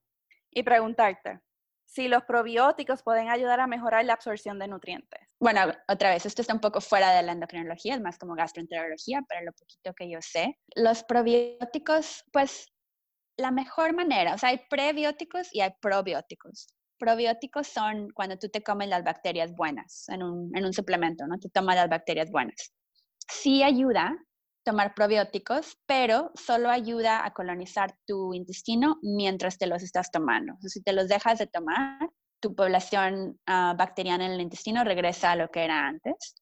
[0.50, 1.40] y preguntarte
[1.88, 5.20] si los probióticos pueden ayudar a mejorar la absorción de nutrientes.
[5.40, 9.22] Bueno, otra vez, esto está un poco fuera de la endocrinología, es más como gastroenterología,
[9.26, 10.58] pero lo poquito que yo sé.
[10.74, 12.70] Los probióticos, pues
[13.38, 16.74] la mejor manera, o sea, hay prebióticos y hay probióticos.
[16.98, 21.38] Probióticos son cuando tú te comes las bacterias buenas en un, en un suplemento, ¿no?
[21.38, 22.72] Te tomas las bacterias buenas.
[23.30, 24.16] Sí ayuda
[24.68, 30.54] tomar probióticos, pero solo ayuda a colonizar tu intestino mientras te los estás tomando.
[30.60, 35.36] Si te los dejas de tomar, tu población ah, bacteriana en el intestino regresa a
[35.36, 36.34] lo que era antes.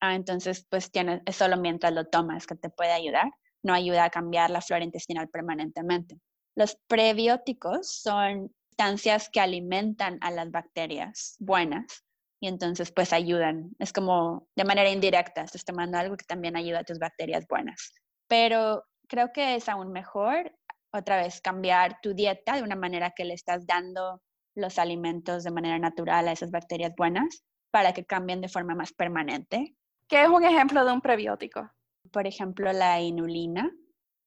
[0.00, 3.28] Ah, entonces, pues tiene, es solo mientras lo tomas que te puede ayudar.
[3.64, 6.20] No ayuda a cambiar la flora intestinal permanentemente.
[6.54, 12.04] Los prebióticos son sustancias que alimentan a las bacterias buenas
[12.40, 13.70] y entonces pues ayudan.
[13.78, 17.94] Es como de manera indirecta, estás tomando algo que también ayuda a tus bacterias buenas.
[18.26, 20.52] Pero creo que es aún mejor
[20.92, 24.20] otra vez cambiar tu dieta de una manera que le estás dando
[24.56, 28.92] los alimentos de manera natural a esas bacterias buenas para que cambien de forma más
[28.92, 29.76] permanente.
[30.08, 31.70] ¿Qué es un ejemplo de un prebiótico?
[32.10, 33.70] Por ejemplo, la inulina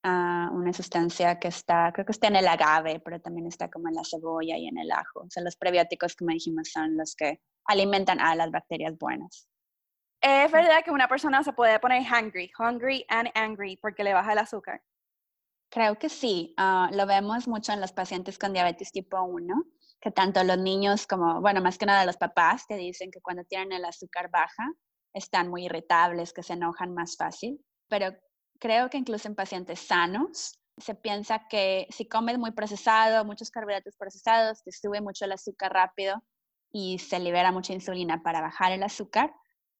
[0.07, 3.95] una sustancia que está, creo que está en el agave, pero también está como en
[3.95, 5.21] la cebolla y en el ajo.
[5.21, 9.47] O sea, los prebióticos, como dijimos, son los que alimentan a las bacterias buenas.
[10.21, 14.33] ¿Es verdad que una persona se puede poner hungry, hungry and angry, porque le baja
[14.33, 14.81] el azúcar?
[15.69, 16.53] Creo que sí.
[16.57, 19.63] Ah, lo vemos mucho en los pacientes con diabetes tipo 1,
[19.99, 23.43] que tanto los niños como, bueno, más que nada los papás te dicen que cuando
[23.43, 24.71] tienen el azúcar baja
[25.13, 27.59] están muy irritables, que se enojan más fácil.
[27.89, 28.15] Pero
[28.59, 33.95] creo que incluso en pacientes sanos se piensa que si comes muy procesado, muchos carbohidratos
[33.97, 36.23] procesados, te sube mucho el azúcar rápido
[36.71, 39.33] y se libera mucha insulina para bajar el azúcar,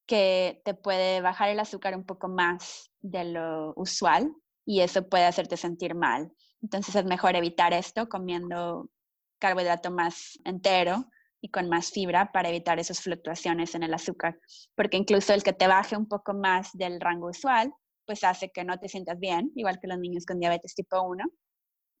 [0.06, 4.32] que te puede bajar el azúcar un poco más de lo usual
[4.64, 6.32] y eso puede hacerte sentir mal.
[6.62, 8.90] Entonces es mejor evitar esto comiendo
[9.38, 11.08] carbohidrato más entero
[11.40, 14.40] y con más fibra para evitar esas fluctuaciones en el azúcar,
[14.74, 17.72] porque incluso el que te baje un poco más del rango usual
[18.08, 21.22] pues hace que no te sientas bien, igual que los niños con diabetes tipo 1,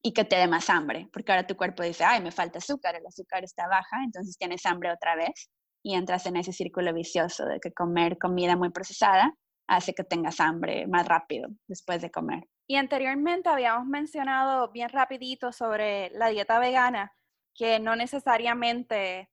[0.02, 2.96] y que te dé más hambre, porque ahora tu cuerpo dice, ay, me falta azúcar,
[2.96, 5.50] el azúcar está baja, entonces tienes hambre otra vez
[5.82, 9.34] y entras en ese círculo vicioso de que comer comida muy procesada
[9.68, 12.44] hace que tengas hambre más rápido después de comer.
[12.66, 17.12] Y anteriormente habíamos mencionado bien rapidito sobre la dieta vegana,
[17.54, 19.28] que no necesariamente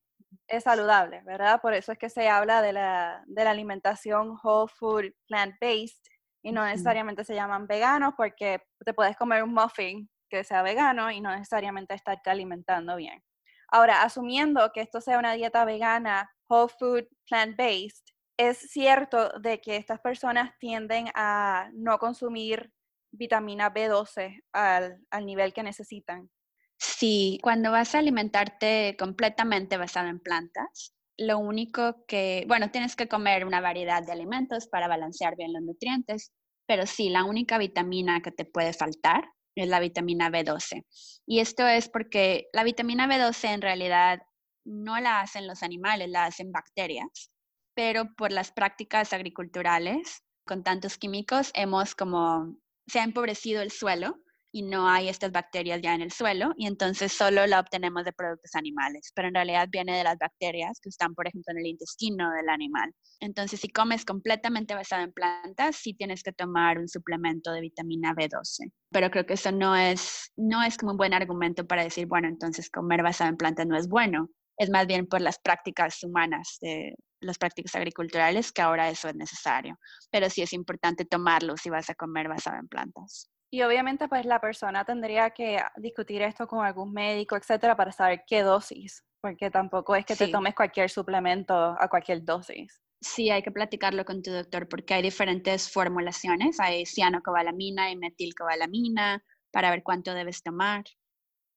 [0.47, 1.61] es saludable, ¿verdad?
[1.61, 6.03] Por eso es que se habla de la, de la alimentación whole food, plant-based,
[6.45, 11.09] y no necesariamente se llaman veganos porque te puedes comer un muffin que sea vegano
[11.09, 13.23] y no necesariamente estarte alimentando bien.
[13.69, 18.05] Ahora, asumiendo que esto sea una dieta vegana, whole food, plant-based,
[18.37, 22.71] es cierto de que estas personas tienden a no consumir
[23.11, 26.29] vitamina B12 al, al nivel que necesitan.
[26.77, 33.07] Sí, cuando vas a alimentarte completamente basado en plantas, lo único que, bueno, tienes que
[33.07, 36.31] comer una variedad de alimentos para balancear bien los nutrientes,
[36.67, 40.85] pero sí, la única vitamina que te puede faltar es la vitamina B12.
[41.25, 44.19] Y esto es porque la vitamina B12 en realidad
[44.65, 47.31] no la hacen los animales, la hacen bacterias,
[47.75, 52.57] pero por las prácticas agriculturales con tantos químicos hemos como,
[52.87, 54.19] se ha empobrecido el suelo
[54.55, 58.13] y no hay estas bacterias ya en el suelo y entonces solo la obtenemos de
[58.13, 61.65] productos animales, pero en realidad viene de las bacterias que están, por ejemplo, en el
[61.65, 62.93] intestino del animal.
[63.19, 68.13] Entonces, si comes completamente basado en plantas, sí tienes que tomar un suplemento de vitamina
[68.13, 68.71] B12.
[68.91, 72.29] Pero creo que eso no es, no es como un buen argumento para decir, bueno,
[72.29, 74.29] entonces comer basado en plantas no es bueno.
[74.57, 79.15] Es más bien por las prácticas humanas, de las prácticas agriculturales, que ahora eso es
[79.15, 79.77] necesario.
[80.11, 83.29] Pero sí es importante tomarlo si vas a comer basado en plantas.
[83.55, 88.23] Y obviamente pues la persona tendría que discutir esto con algún médico, etcétera, para saber
[88.27, 92.81] qué dosis, porque tampoco es que te tomes cualquier suplemento a cualquier dosis.
[92.99, 99.23] Sí, hay que platicarlo con tu doctor porque hay diferentes formulaciones, hay cianocobalamina y metilcobalamina
[99.51, 100.83] para ver cuánto debes tomar.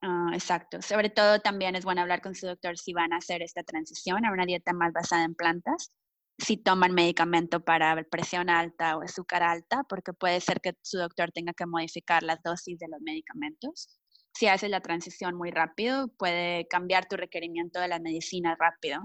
[0.01, 0.81] Ah, exacto.
[0.83, 4.25] Sobre todo también es bueno hablar con su doctor si van a hacer esta transición
[4.25, 5.91] a una dieta más basada en plantas
[6.39, 11.33] si toman medicamento para presión alta o azúcar alta, porque puede ser que su doctor
[11.33, 13.99] tenga que modificar las dosis de los medicamentos.
[14.33, 19.01] Si haces la transición muy rápido, puede cambiar tu requerimiento de la medicina rápido.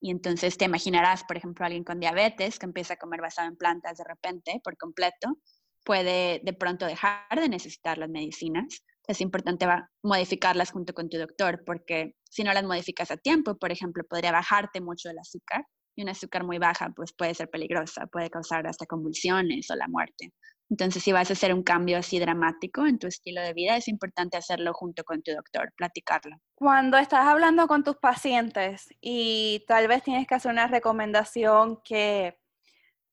[0.00, 3.56] Y entonces te imaginarás, por ejemplo, alguien con diabetes que empieza a comer basado en
[3.56, 5.38] plantas de repente, por completo,
[5.82, 8.82] puede de pronto dejar de necesitar las medicinas.
[9.08, 9.66] Es importante
[10.02, 14.32] modificarlas junto con tu doctor, porque si no las modificas a tiempo, por ejemplo, podría
[14.32, 15.64] bajarte mucho el azúcar
[15.96, 19.88] y una azúcar muy baja pues puede ser peligrosa, puede causar hasta convulsiones o la
[19.88, 20.32] muerte.
[20.68, 23.86] Entonces, si vas a hacer un cambio así dramático en tu estilo de vida, es
[23.86, 26.36] importante hacerlo junto con tu doctor, platicarlo.
[26.56, 32.38] Cuando estás hablando con tus pacientes y tal vez tienes que hacer una recomendación que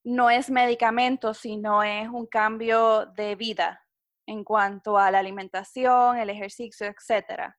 [0.03, 3.81] no es medicamento, sino es un cambio de vida
[4.25, 7.57] en cuanto a la alimentación, el ejercicio, etcétera.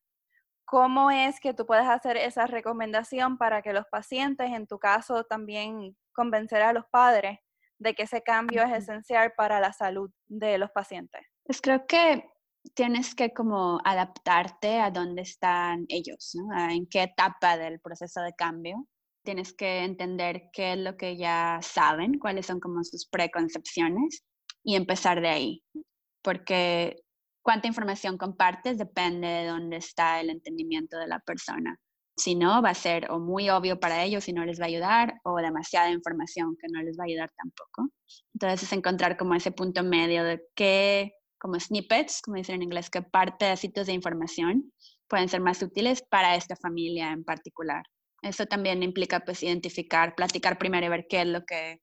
[0.64, 5.24] ¿Cómo es que tú puedes hacer esa recomendación para que los pacientes, en tu caso
[5.24, 7.38] también convencer a los padres
[7.78, 11.22] de que ese cambio es esencial para la salud de los pacientes?
[11.44, 12.24] Pues creo que
[12.74, 16.34] tienes que como adaptarte a dónde están ellos,
[16.70, 18.86] en qué etapa del proceso de cambio.
[19.22, 24.24] Tienes que entender qué es lo que ya saben, cuáles son como sus preconcepciones
[24.62, 25.64] y empezar de ahí.
[26.22, 27.03] Porque
[27.44, 31.78] cuánta información compartes depende de dónde está el entendimiento de la persona.
[32.16, 34.68] Si no, va a ser o muy obvio para ellos y no les va a
[34.68, 37.90] ayudar, o demasiada información que no les va a ayudar tampoco.
[38.32, 42.88] Entonces es encontrar como ese punto medio de qué, como snippets, como dicen en inglés,
[42.88, 43.04] qué
[43.56, 44.72] sitios de información
[45.08, 47.84] pueden ser más útiles para esta familia en particular.
[48.22, 51.80] Eso también implica pues identificar, platicar primero y ver qué es lo que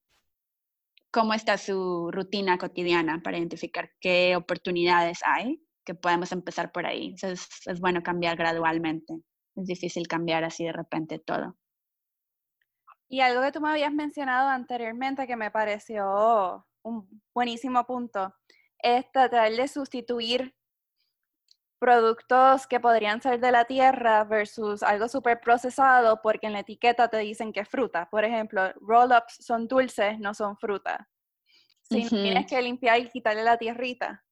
[1.12, 7.08] cómo está su rutina cotidiana para identificar qué oportunidades hay, que podemos empezar por ahí.
[7.08, 9.14] Entonces es bueno cambiar gradualmente.
[9.56, 11.58] Es difícil cambiar así de repente todo.
[13.10, 18.34] Y algo que tú me habías mencionado anteriormente que me pareció un buenísimo punto
[18.80, 20.56] es tratar de sustituir
[21.82, 27.08] productos que podrían ser de la tierra versus algo súper procesado porque en la etiqueta
[27.08, 28.08] te dicen que es fruta.
[28.12, 31.10] Por ejemplo, roll-ups son dulces, no son fruta.
[31.82, 34.24] Si tienes que limpiar y quitarle la tierrita,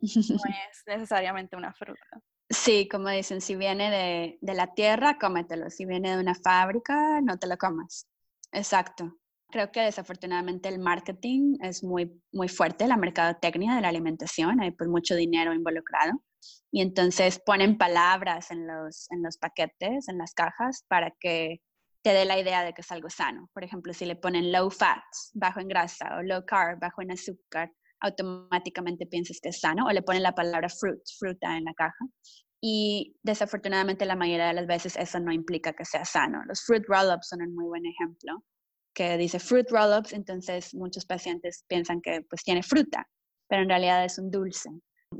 [0.70, 2.06] es necesariamente una fruta.
[2.48, 5.68] Sí, como dicen, si viene de, de la tierra, cómetelo.
[5.68, 8.08] Si viene de una fábrica, no te lo comas.
[8.50, 9.14] Exacto.
[9.50, 14.70] Creo que desafortunadamente el marketing es muy, muy fuerte, la mercadotecnia de la alimentación, hay
[14.70, 16.22] pues mucho dinero involucrado.
[16.70, 21.62] Y entonces ponen palabras en los, en los paquetes, en las cajas, para que
[22.02, 23.50] te dé la idea de que es algo sano.
[23.52, 25.02] Por ejemplo, si le ponen low fat,
[25.34, 29.90] bajo en grasa, o low carb, bajo en azúcar, automáticamente piensas que es sano, o
[29.90, 32.04] le ponen la palabra fruit, fruta en la caja.
[32.60, 36.42] Y desafortunadamente la mayoría de las veces eso no implica que sea sano.
[36.46, 38.44] Los fruit roll-ups son un muy buen ejemplo,
[38.94, 43.08] que dice fruit roll-ups, entonces muchos pacientes piensan que pues tiene fruta,
[43.48, 44.70] pero en realidad es un dulce.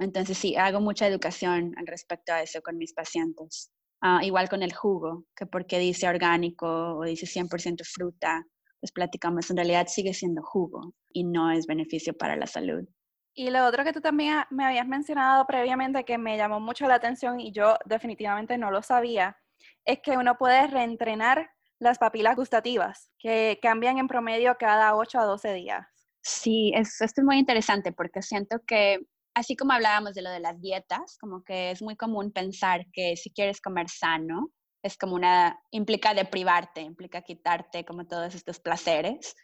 [0.01, 3.71] Entonces sí, hago mucha educación al respecto a eso con mis pacientes.
[4.01, 8.45] Ah, igual con el jugo, que porque dice orgánico o dice 100% fruta,
[8.81, 12.87] pues platicamos, en realidad sigue siendo jugo y no es beneficio para la salud.
[13.35, 16.95] Y lo otro que tú también me habías mencionado previamente que me llamó mucho la
[16.95, 19.37] atención y yo definitivamente no lo sabía,
[19.85, 25.25] es que uno puede reentrenar las papilas gustativas, que cambian en promedio cada 8 a
[25.25, 25.87] 12 días.
[26.23, 30.61] Sí, esto es muy interesante porque siento que así como hablábamos de lo de las
[30.61, 34.51] dietas, como que es muy común pensar que si quieres comer sano,
[34.83, 39.35] es como una, implica deprivarte, implica quitarte como todos estos placeres,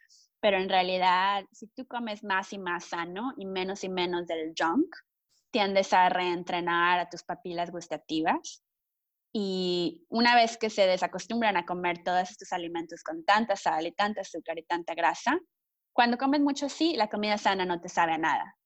[0.41, 4.53] pero en realidad si tú comes más y más sano y menos y menos del
[4.59, 4.95] junk,
[5.51, 8.63] tiendes a reentrenar a tus papilas gustativas.
[9.33, 13.93] Y una vez que se desacostumbran a comer todos estos alimentos con tanta sal y
[13.93, 15.39] tanta azúcar y tanta grasa,
[15.93, 18.57] cuando comes mucho así, la comida sana no te sabe a nada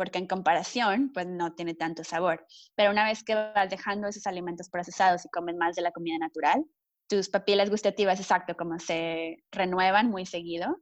[0.00, 2.46] porque en comparación, pues no tiene tanto sabor.
[2.74, 6.16] Pero una vez que vas dejando esos alimentos procesados y comes más de la comida
[6.16, 6.64] natural,
[7.06, 10.74] tus papilas gustativas, exacto, como se renuevan muy seguido,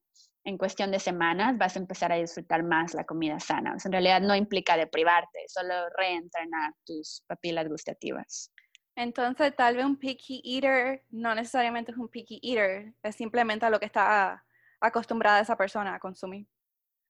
[0.44, 3.74] en cuestión de semanas vas a empezar a disfrutar más la comida sana.
[3.84, 8.52] en realidad no implica deprivarte, solo reentrenar tus papilas gustativas.
[8.94, 13.70] Entonces, tal vez un picky eater no necesariamente es un picky eater, es simplemente a
[13.70, 14.44] lo que está
[14.80, 16.46] acostumbrada esa persona a consumir.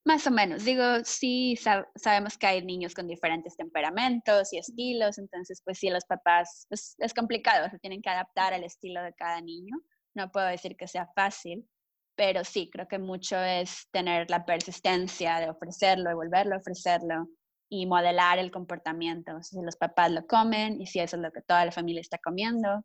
[0.09, 1.55] Más o menos, digo, sí
[1.95, 7.13] sabemos que hay niños con diferentes temperamentos y estilos, entonces pues sí, los papás, es,
[7.13, 9.77] complicado, se tienen que adaptar al estilo de cada niño,
[10.15, 11.69] no puedo decir que sea fácil,
[12.17, 17.29] pero sí, creo que mucho es tener la persistencia de ofrecerlo y volverlo a ofrecerlo
[17.69, 19.43] y modelar el comportamiento.
[19.43, 22.17] Si los papás lo comen y si eso es lo que toda la familia está
[22.17, 22.83] comiendo,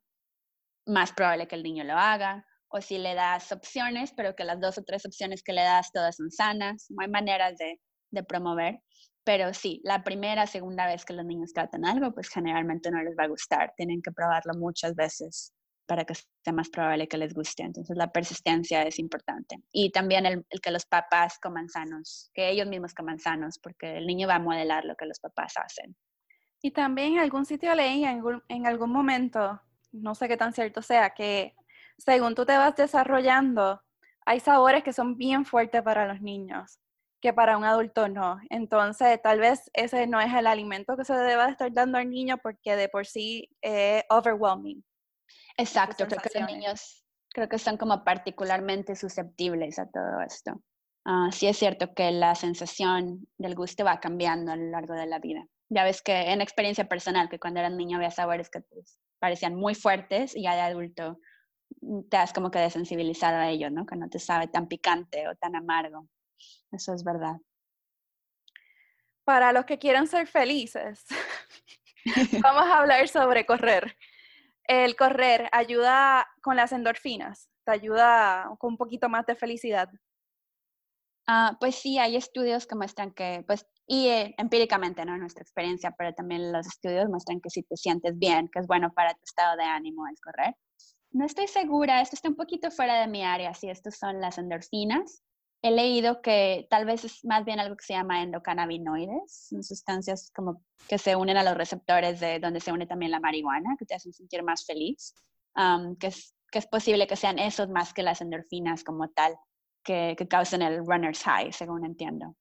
[0.86, 4.60] más probable que el niño lo haga o si le das opciones, pero que las
[4.60, 8.24] dos o tres opciones que le das todas son sanas, no hay maneras de, de
[8.24, 8.80] promover.
[9.24, 13.16] Pero sí, la primera, segunda vez que los niños tratan algo, pues generalmente no les
[13.18, 13.74] va a gustar.
[13.78, 15.54] Tienen que probarlo muchas veces
[15.86, 17.62] para que sea más probable que les guste.
[17.62, 19.58] Entonces la persistencia es importante.
[19.72, 24.08] Y también el, que los papás coman sanos, que ellos mismos coman sanos, porque el
[24.08, 25.96] niño va a modelar lo que los papás hacen.
[26.60, 29.62] Y también en algún sitio leí en en algún momento,
[29.92, 31.54] no sé qué tan cierto sea, que
[31.98, 33.82] según tú te vas desarrollando,
[34.26, 36.80] hay sabores que son bien fuertes para los niños,
[37.22, 38.40] que para un adulto no.
[38.50, 42.38] Entonces, tal vez ese no es el alimento que se deba estar dando al niño
[42.38, 44.84] porque de por sí es overwhelming.
[45.58, 50.62] Exacto, creo que los niños creo que son como particularmente susceptibles a todo esto.
[51.06, 55.06] Uh, sí es cierto que la sensación del gusto va cambiando a lo largo de
[55.06, 55.46] la vida.
[55.70, 59.56] Ya ves que en experiencia personal, que cuando era niño había sabores que pues, parecían
[59.56, 61.18] muy fuertes y ya de adulto
[62.10, 63.86] te has como que desensibilizado a ello, ¿no?
[63.86, 66.08] Que no te sabe tan picante o tan amargo.
[66.72, 67.38] Eso es verdad.
[69.24, 71.06] Para los que quieran ser felices,
[72.44, 73.98] vamos a hablar sobre correr.
[74.66, 79.90] El correr ayuda con las endorfinas, te ayuda con un poquito más de felicidad.
[81.28, 85.18] Ah, pues sí, hay estudios que muestran que, pues, y eh, empíricamente, ¿no?
[85.18, 88.94] Nuestra experiencia, pero también los estudios muestran que si te sientes bien, que es bueno
[88.94, 90.56] para tu estado de ánimo el correr.
[91.14, 94.38] No estoy segura, esto está un poquito fuera de mi área, si estos son las
[94.38, 95.24] endorfinas.
[95.62, 100.62] He leído que tal vez es más bien algo que se llama endocannabinoides, sustancias como
[100.90, 103.96] que se unen a los receptores de donde se une también la marihuana, que te
[103.96, 105.16] hacen sentir más feliz,
[106.00, 109.38] que, es, que es posible que sean esos más que las endorfinas como tal.
[109.84, 112.36] que, que causan el runner's high, según entiendo.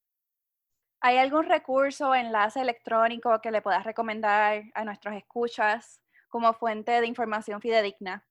[1.01, 7.01] ¿Hay algún recurso o enlace electrónico que le puedas recomendar a nuestros escuchas como fuente
[7.01, 8.25] de información fidedigna?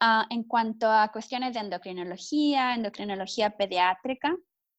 [0.00, 4.36] Ah, en cuanto a cuestiones de endocrinología, endocrinología pediátrica,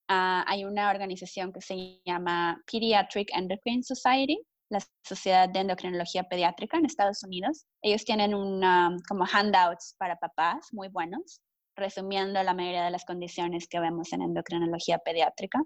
[0.09, 4.39] ah, hay una organización que se llama Pediatric Endocrine Society,
[4.69, 7.65] la Sociedad de Endocrinología Pediátrica en Estados Unidos.
[7.81, 8.31] Ellos tienen
[9.07, 11.41] como handouts para papás muy buenos,
[11.75, 15.59] resumiendo la mayoría de las condiciones que vemos en endocrinología pediátrica.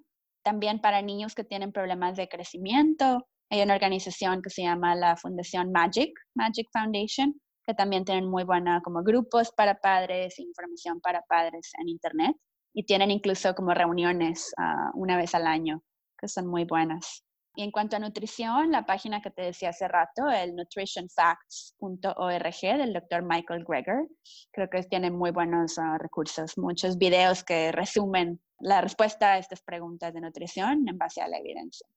[0.44, 5.18] También para niños que tienen problemas de crecimiento, hay una organización que se llama la
[5.18, 7.34] Fundación Magic, Magic Foundation,
[7.72, 12.36] que también tienen muy buena como grupos para padres, información para padres en Internet
[12.74, 15.82] y tienen incluso como reuniones ah, una vez al año,
[16.20, 17.24] que son muy buenas.
[17.56, 22.92] Y en cuanto a nutrición, la página que te decía hace rato, el nutritionfacts.org del
[22.92, 24.06] doctor Michael Greger,
[24.52, 29.62] creo que tiene muy buenos ah, recursos, muchos videos que resumen la respuesta a estas
[29.62, 31.88] preguntas de nutrición en base a la evidencia.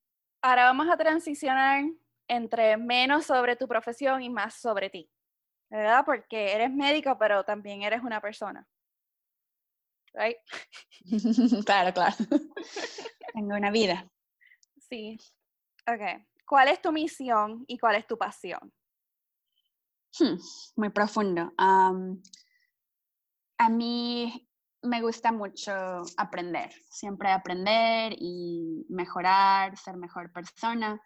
[0.41, 1.83] Ahora vamos a transicionar
[2.29, 5.09] entre menos sobre tu profesión y más sobre ti,
[5.69, 6.03] ¿verdad?
[6.05, 8.65] Porque eres médico, pero también eres una persona.
[10.13, 10.37] Right?
[11.65, 12.15] claro, claro.
[13.33, 14.07] Tengo una vida.
[14.89, 15.17] Sí.
[15.87, 16.01] Ok.
[16.47, 18.73] ¿Cuál es tu misión y cuál es tu pasión?
[20.17, 20.37] Hmm,
[20.77, 21.53] muy profundo.
[21.57, 21.91] a
[23.69, 24.49] mí
[24.83, 25.73] me gusta mucho
[26.17, 31.01] aprender, siempre aprender y mejorar, ser mejor persona.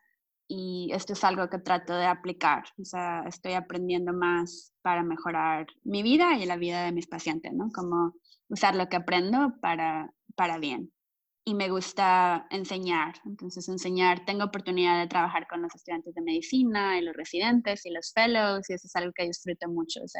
[0.49, 2.63] Y esto es algo que trato de aplicar.
[2.81, 7.53] O sea, estoy aprendiendo más para mejorar mi vida y la vida de mis pacientes,
[7.53, 7.69] ¿no?
[7.71, 8.15] Como
[8.49, 10.91] usar lo que aprendo para, para bien
[11.49, 13.15] y me gusta enseñar.
[13.25, 17.91] Entonces, enseñar, tengo oportunidad de trabajar con los estudiantes de medicina y los residentes y
[17.91, 19.99] los fellows y eso es algo que disfruto mucho.
[20.03, 20.13] Es,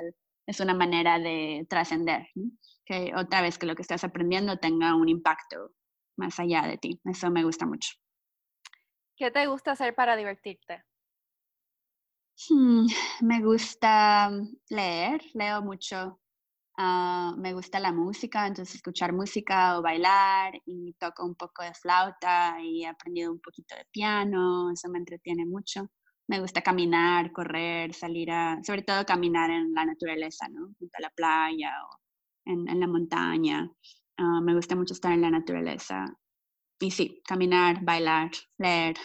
[0.47, 2.27] es una manera de trascender,
[2.85, 5.71] que otra vez que lo que estás aprendiendo tenga un impacto
[6.17, 6.99] más allá de ti.
[7.05, 7.91] Eso me gusta mucho.
[9.19, 10.83] ¿Qué te gusta hacer para divertirte?
[12.49, 12.87] Hmm,
[13.21, 14.31] me gusta
[14.69, 16.19] leer, leo mucho
[16.77, 21.73] Ah, me gusta la música, entonces escuchar música o bailar y toco un poco de
[21.75, 25.91] flauta y he aprendido un poquito de piano, eso me entretiene mucho.
[26.27, 30.73] Me gusta caminar, correr, salir a, sobre todo caminar en la naturaleza, ¿no?
[30.79, 31.99] Junto a la playa o
[32.45, 33.69] en, en la montaña.
[34.17, 36.05] Ah, me gusta mucho estar en la naturaleza.
[36.79, 38.95] Y sí, caminar, bailar, leer.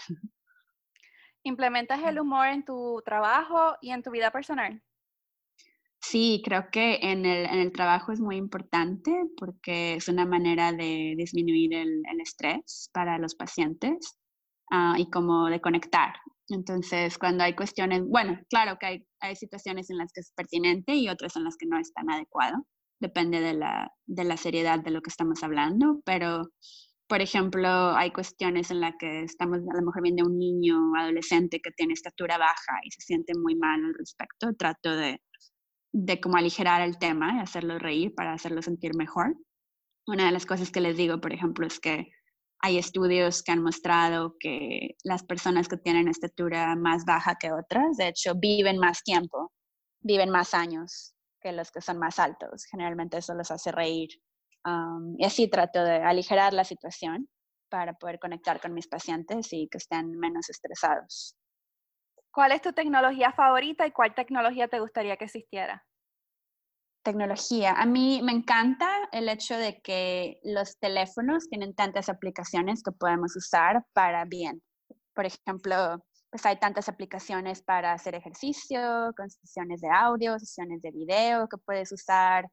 [1.43, 4.83] ¿Implementas el humor en tu trabajo y en tu vida personal?
[6.01, 10.73] Sí, creo que en el, en el, trabajo es muy importante porque es una manera
[10.73, 14.19] de disminuir el, el estrés para los pacientes
[14.71, 16.15] uh, y como de conectar.
[16.49, 20.95] Entonces, cuando hay cuestiones, bueno, claro que hay, hay, situaciones en las que es pertinente
[20.95, 22.67] y otras en las que no es tan adecuado.
[23.01, 26.51] Depende de la, de la seriedad de lo que estamos hablando, pero,
[27.07, 30.95] por ejemplo, hay cuestiones en las que estamos a lo mejor viendo a un niño
[30.97, 34.55] adolescente que tiene estatura baja y se siente muy mal al respecto.
[34.55, 35.21] Trato de
[35.95, 39.37] de cómo aligerar el tema y hacerlo reír para hacerlo sentir mejor.
[40.09, 42.11] Una de las cosas que les digo, por ejemplo, es que
[42.61, 47.97] hay estudios que han mostrado que las personas que tienen estatura más baja que otras,
[47.97, 49.53] de hecho, viven más tiempo,
[50.01, 52.65] viven más años que los que son más altos.
[52.69, 54.09] Generalmente eso los hace reír.
[55.19, 57.29] Y así trato de aligerar la situación
[57.69, 61.37] para poder conectar con mis pacientes y que estén menos estresados.
[62.31, 65.85] ¿Cuál es tu tecnología favorita y cuál tecnología te gustaría que existiera?
[67.03, 67.73] Tecnología.
[67.73, 73.37] A mí me encanta el hecho de que los teléfonos tienen tantas aplicaciones que podemos
[73.37, 74.63] usar para bien.
[75.15, 80.91] Por ejemplo, pues hay tantas aplicaciones para hacer ejercicio, con sesiones de audio, sesiones de
[80.91, 82.47] video que puedes usar.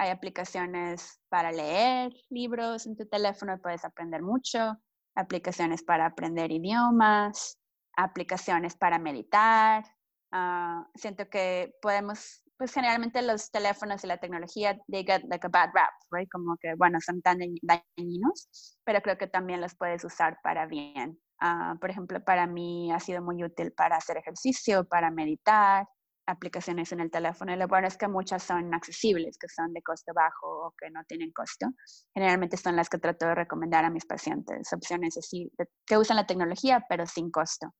[0.00, 4.78] Hay aplicaciones para leer libros en tu teléfono, puedes aprender mucho.
[5.14, 7.60] Aplicaciones para aprender idiomas
[7.96, 9.84] aplicaciones para meditar.
[10.32, 15.50] Ah, siento que podemos, pues generalmente los teléfonos y la tecnología, they get like a
[15.50, 16.28] bad rap, right?
[16.30, 21.20] Como que, bueno, son tan dañinos, pero creo que también los puedes usar para bien.
[21.40, 25.86] Ah, por ejemplo, para mí ha sido muy útil para hacer ejercicio, para meditar,
[26.30, 27.52] aplicaciones en el teléfono.
[27.52, 30.90] Y lo bueno es que muchas son accesibles, que son de costo bajo o que
[30.90, 31.66] no tienen costo.
[32.14, 35.50] Generalmente son las que trato de recomendar a mis pacientes, opciones así,
[35.86, 37.74] que usan la tecnología, pero sin costo.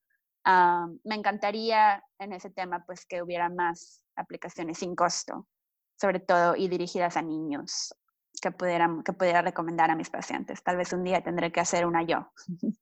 [0.45, 5.47] Ah, me encantaría en ese tema pues que hubiera más aplicaciones sin costo,
[6.01, 7.95] sobre todo y dirigidas a niños
[8.41, 10.63] que pudieran que pudiera recomendar a mis pacientes.
[10.63, 12.33] Tal vez un día tendré que hacer una yo.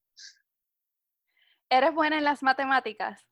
[1.71, 3.27] ¿Eres buena en las matemáticas?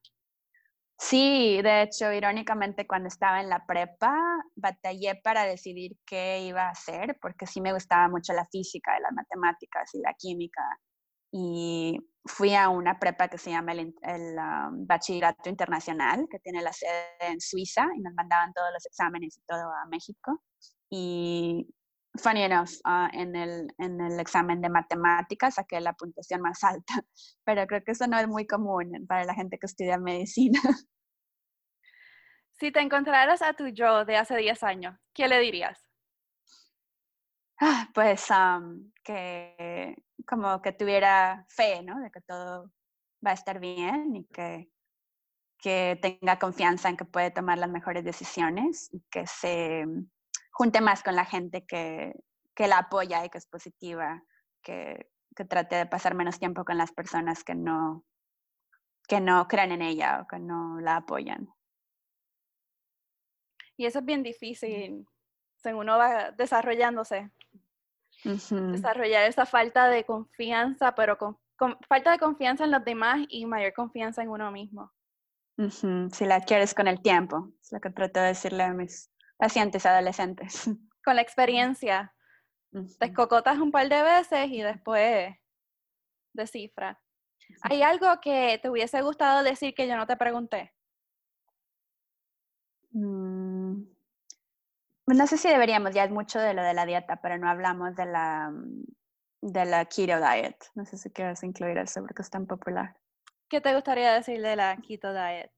[0.99, 4.15] Sí, de hecho, irónicamente, cuando estaba en la prepa,
[4.55, 9.13] batallé para decidir qué iba a hacer, porque sí me gustaba mucho la física, las
[9.13, 10.63] matemáticas y la química.
[11.33, 13.95] Y fui a una prepa que se llama el,
[14.39, 19.37] um, Bachillerato Internacional, que tiene la sede en Suiza, y nos mandaban todos los exámenes
[19.39, 20.43] y todo a México.
[22.19, 26.95] Funny enough, uh, en, el, en el examen de matemáticas saqué la puntuación más alta,
[27.45, 30.61] pero creo que eso no es muy común para la gente que estudia medicina.
[32.59, 35.87] Si te encontraras a tu yo de hace 10 años, ¿qué le dirías?
[37.61, 38.29] Ah, pues
[39.05, 39.95] que
[40.27, 42.01] como que tuviera fe, ¿no?
[42.01, 42.73] De que todo
[43.25, 44.71] va a estar bien y que,
[45.59, 49.85] que tenga confianza en que puede tomar las mejores decisiones y que se
[50.57, 52.15] junte más con la gente que,
[52.55, 54.25] que la apoya y que es positiva,
[54.63, 58.07] que, que, trate de pasar menos tiempo con las personas que no,
[59.07, 61.47] que no creen en ella o que no la apoyan.
[63.77, 65.07] Y eso es bien difícil,
[65.59, 67.31] según uno va desarrollándose.
[68.25, 71.39] Desarrollar esa falta de confianza, pero con,
[71.87, 74.91] falta de confianza en los demás y mayor confianza en uno mismo.
[75.69, 79.87] Si la quieres con el tiempo, es lo que trato de decirle a mis pacientes
[79.87, 80.65] adolescentes.
[81.05, 82.13] Con la experiencia.
[82.99, 85.35] Te escocotas un par de veces y después
[86.35, 87.01] descifra.
[87.63, 90.75] ¿Hay algo que te hubiese gustado decir que yo no te pregunté?
[92.91, 93.83] Mm,
[95.07, 97.95] no sé si deberíamos, ya es mucho de lo de la dieta, pero no hablamos
[97.95, 98.85] de la, mm,
[99.43, 100.57] de la keto diet.
[100.75, 102.97] No sé si quieres incluir eso porque es tan popular.
[103.49, 105.53] ¿Qué te gustaría decir de la keto diet?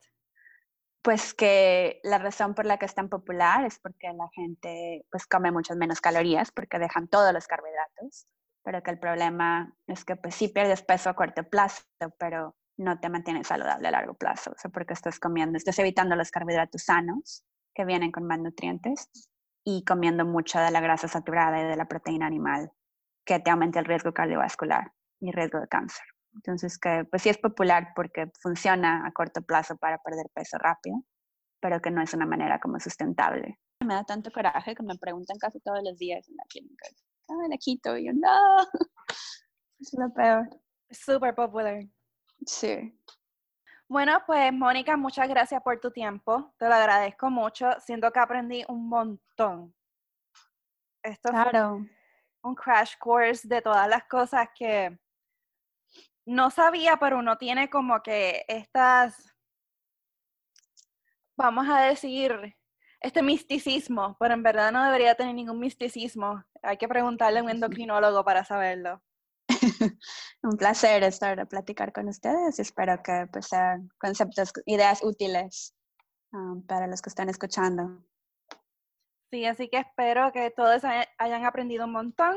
[1.08, 5.26] Pues que la razón por la que es tan popular es porque la gente pues
[5.26, 8.28] come muchas menos calorías porque dejan todos los carbohidratos,
[8.62, 11.82] pero que el problema es que pues sí pierdes peso a corto plazo,
[12.18, 16.14] pero no te mantienes saludable a largo plazo, o sea, porque estás comiendo, estás evitando
[16.14, 17.42] los carbohidratos sanos
[17.74, 19.08] que vienen con más nutrientes
[19.64, 22.70] y comiendo mucha de la grasa saturada y de la proteína animal
[23.24, 26.04] que te aumenta el riesgo cardiovascular y riesgo de cáncer.
[26.34, 31.02] Entonces, que pues sí es popular porque funciona a corto plazo para perder peso rápido,
[31.60, 33.58] pero que no es una manera como sustentable.
[33.84, 36.88] Me da tanto coraje que me preguntan casi todos los días en la clínica,
[37.28, 38.58] ah, la quito, y yo, no,
[39.80, 40.48] es lo peor.
[40.90, 41.82] Súper popular.
[42.46, 42.94] Sí.
[43.88, 46.54] Bueno, pues Mónica, muchas gracias por tu tiempo.
[46.58, 47.70] Te lo agradezco mucho.
[47.80, 49.74] Siento que aprendí un montón.
[51.02, 51.86] Esto claro.
[52.42, 54.98] un crash course de todas las cosas que
[56.28, 59.34] no sabía, pero uno tiene como que estas,
[61.36, 62.54] vamos a decir,
[63.00, 66.44] este misticismo, pero en verdad no debería tener ningún misticismo.
[66.62, 69.02] Hay que preguntarle a un endocrinólogo para saberlo.
[70.42, 75.74] un placer estar a platicar con ustedes y espero que pues, sean conceptos, ideas útiles
[76.32, 78.04] um, para los que están escuchando.
[79.30, 82.36] Sí, así que espero que todos hayan aprendido un montón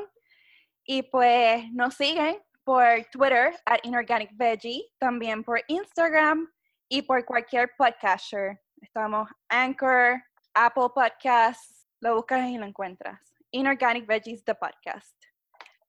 [0.85, 2.37] y pues nos siguen
[2.71, 6.49] por Twitter at Inorganic Veggie, también por Instagram
[6.87, 8.61] y por cualquier podcaster.
[8.81, 10.23] Estamos Anchor,
[10.53, 13.19] Apple Podcasts, lo buscas y lo encuentras.
[13.51, 15.13] Inorganic Veggies, the podcast.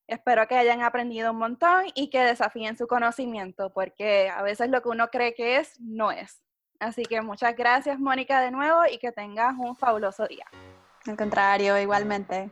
[0.08, 4.82] Espero que hayan aprendido un montón y que desafíen su conocimiento, porque a veces lo
[4.82, 6.42] que uno cree que es, no es.
[6.80, 10.46] Así que muchas gracias, Mónica, de nuevo y que tengas un fabuloso día.
[11.06, 12.50] Al contrario, igualmente.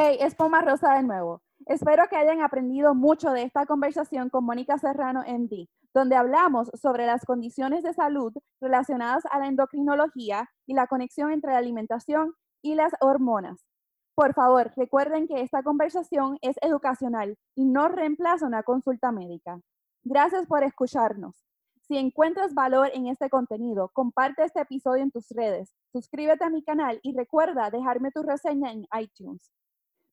[0.00, 1.42] Es Poma Rosa de nuevo.
[1.66, 7.04] Espero que hayan aprendido mucho de esta conversación con Mónica Serrano MD, donde hablamos sobre
[7.04, 8.32] las condiciones de salud
[8.62, 12.32] relacionadas a la endocrinología y la conexión entre la alimentación
[12.62, 13.66] y las hormonas.
[14.14, 19.60] Por favor, recuerden que esta conversación es educacional y no reemplaza una consulta médica.
[20.02, 21.44] Gracias por escucharnos.
[21.86, 26.62] Si encuentras valor en este contenido, comparte este episodio en tus redes, suscríbete a mi
[26.62, 29.50] canal y recuerda dejarme tu reseña en iTunes.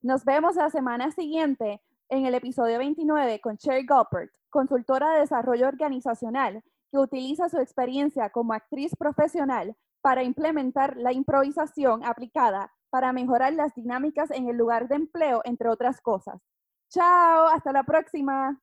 [0.01, 5.67] Nos vemos la semana siguiente en el episodio 29 con Sherry Goppert, consultora de desarrollo
[5.67, 13.53] organizacional, que utiliza su experiencia como actriz profesional para implementar la improvisación aplicada para mejorar
[13.53, 16.39] las dinámicas en el lugar de empleo, entre otras cosas.
[16.89, 18.61] Chao, hasta la próxima.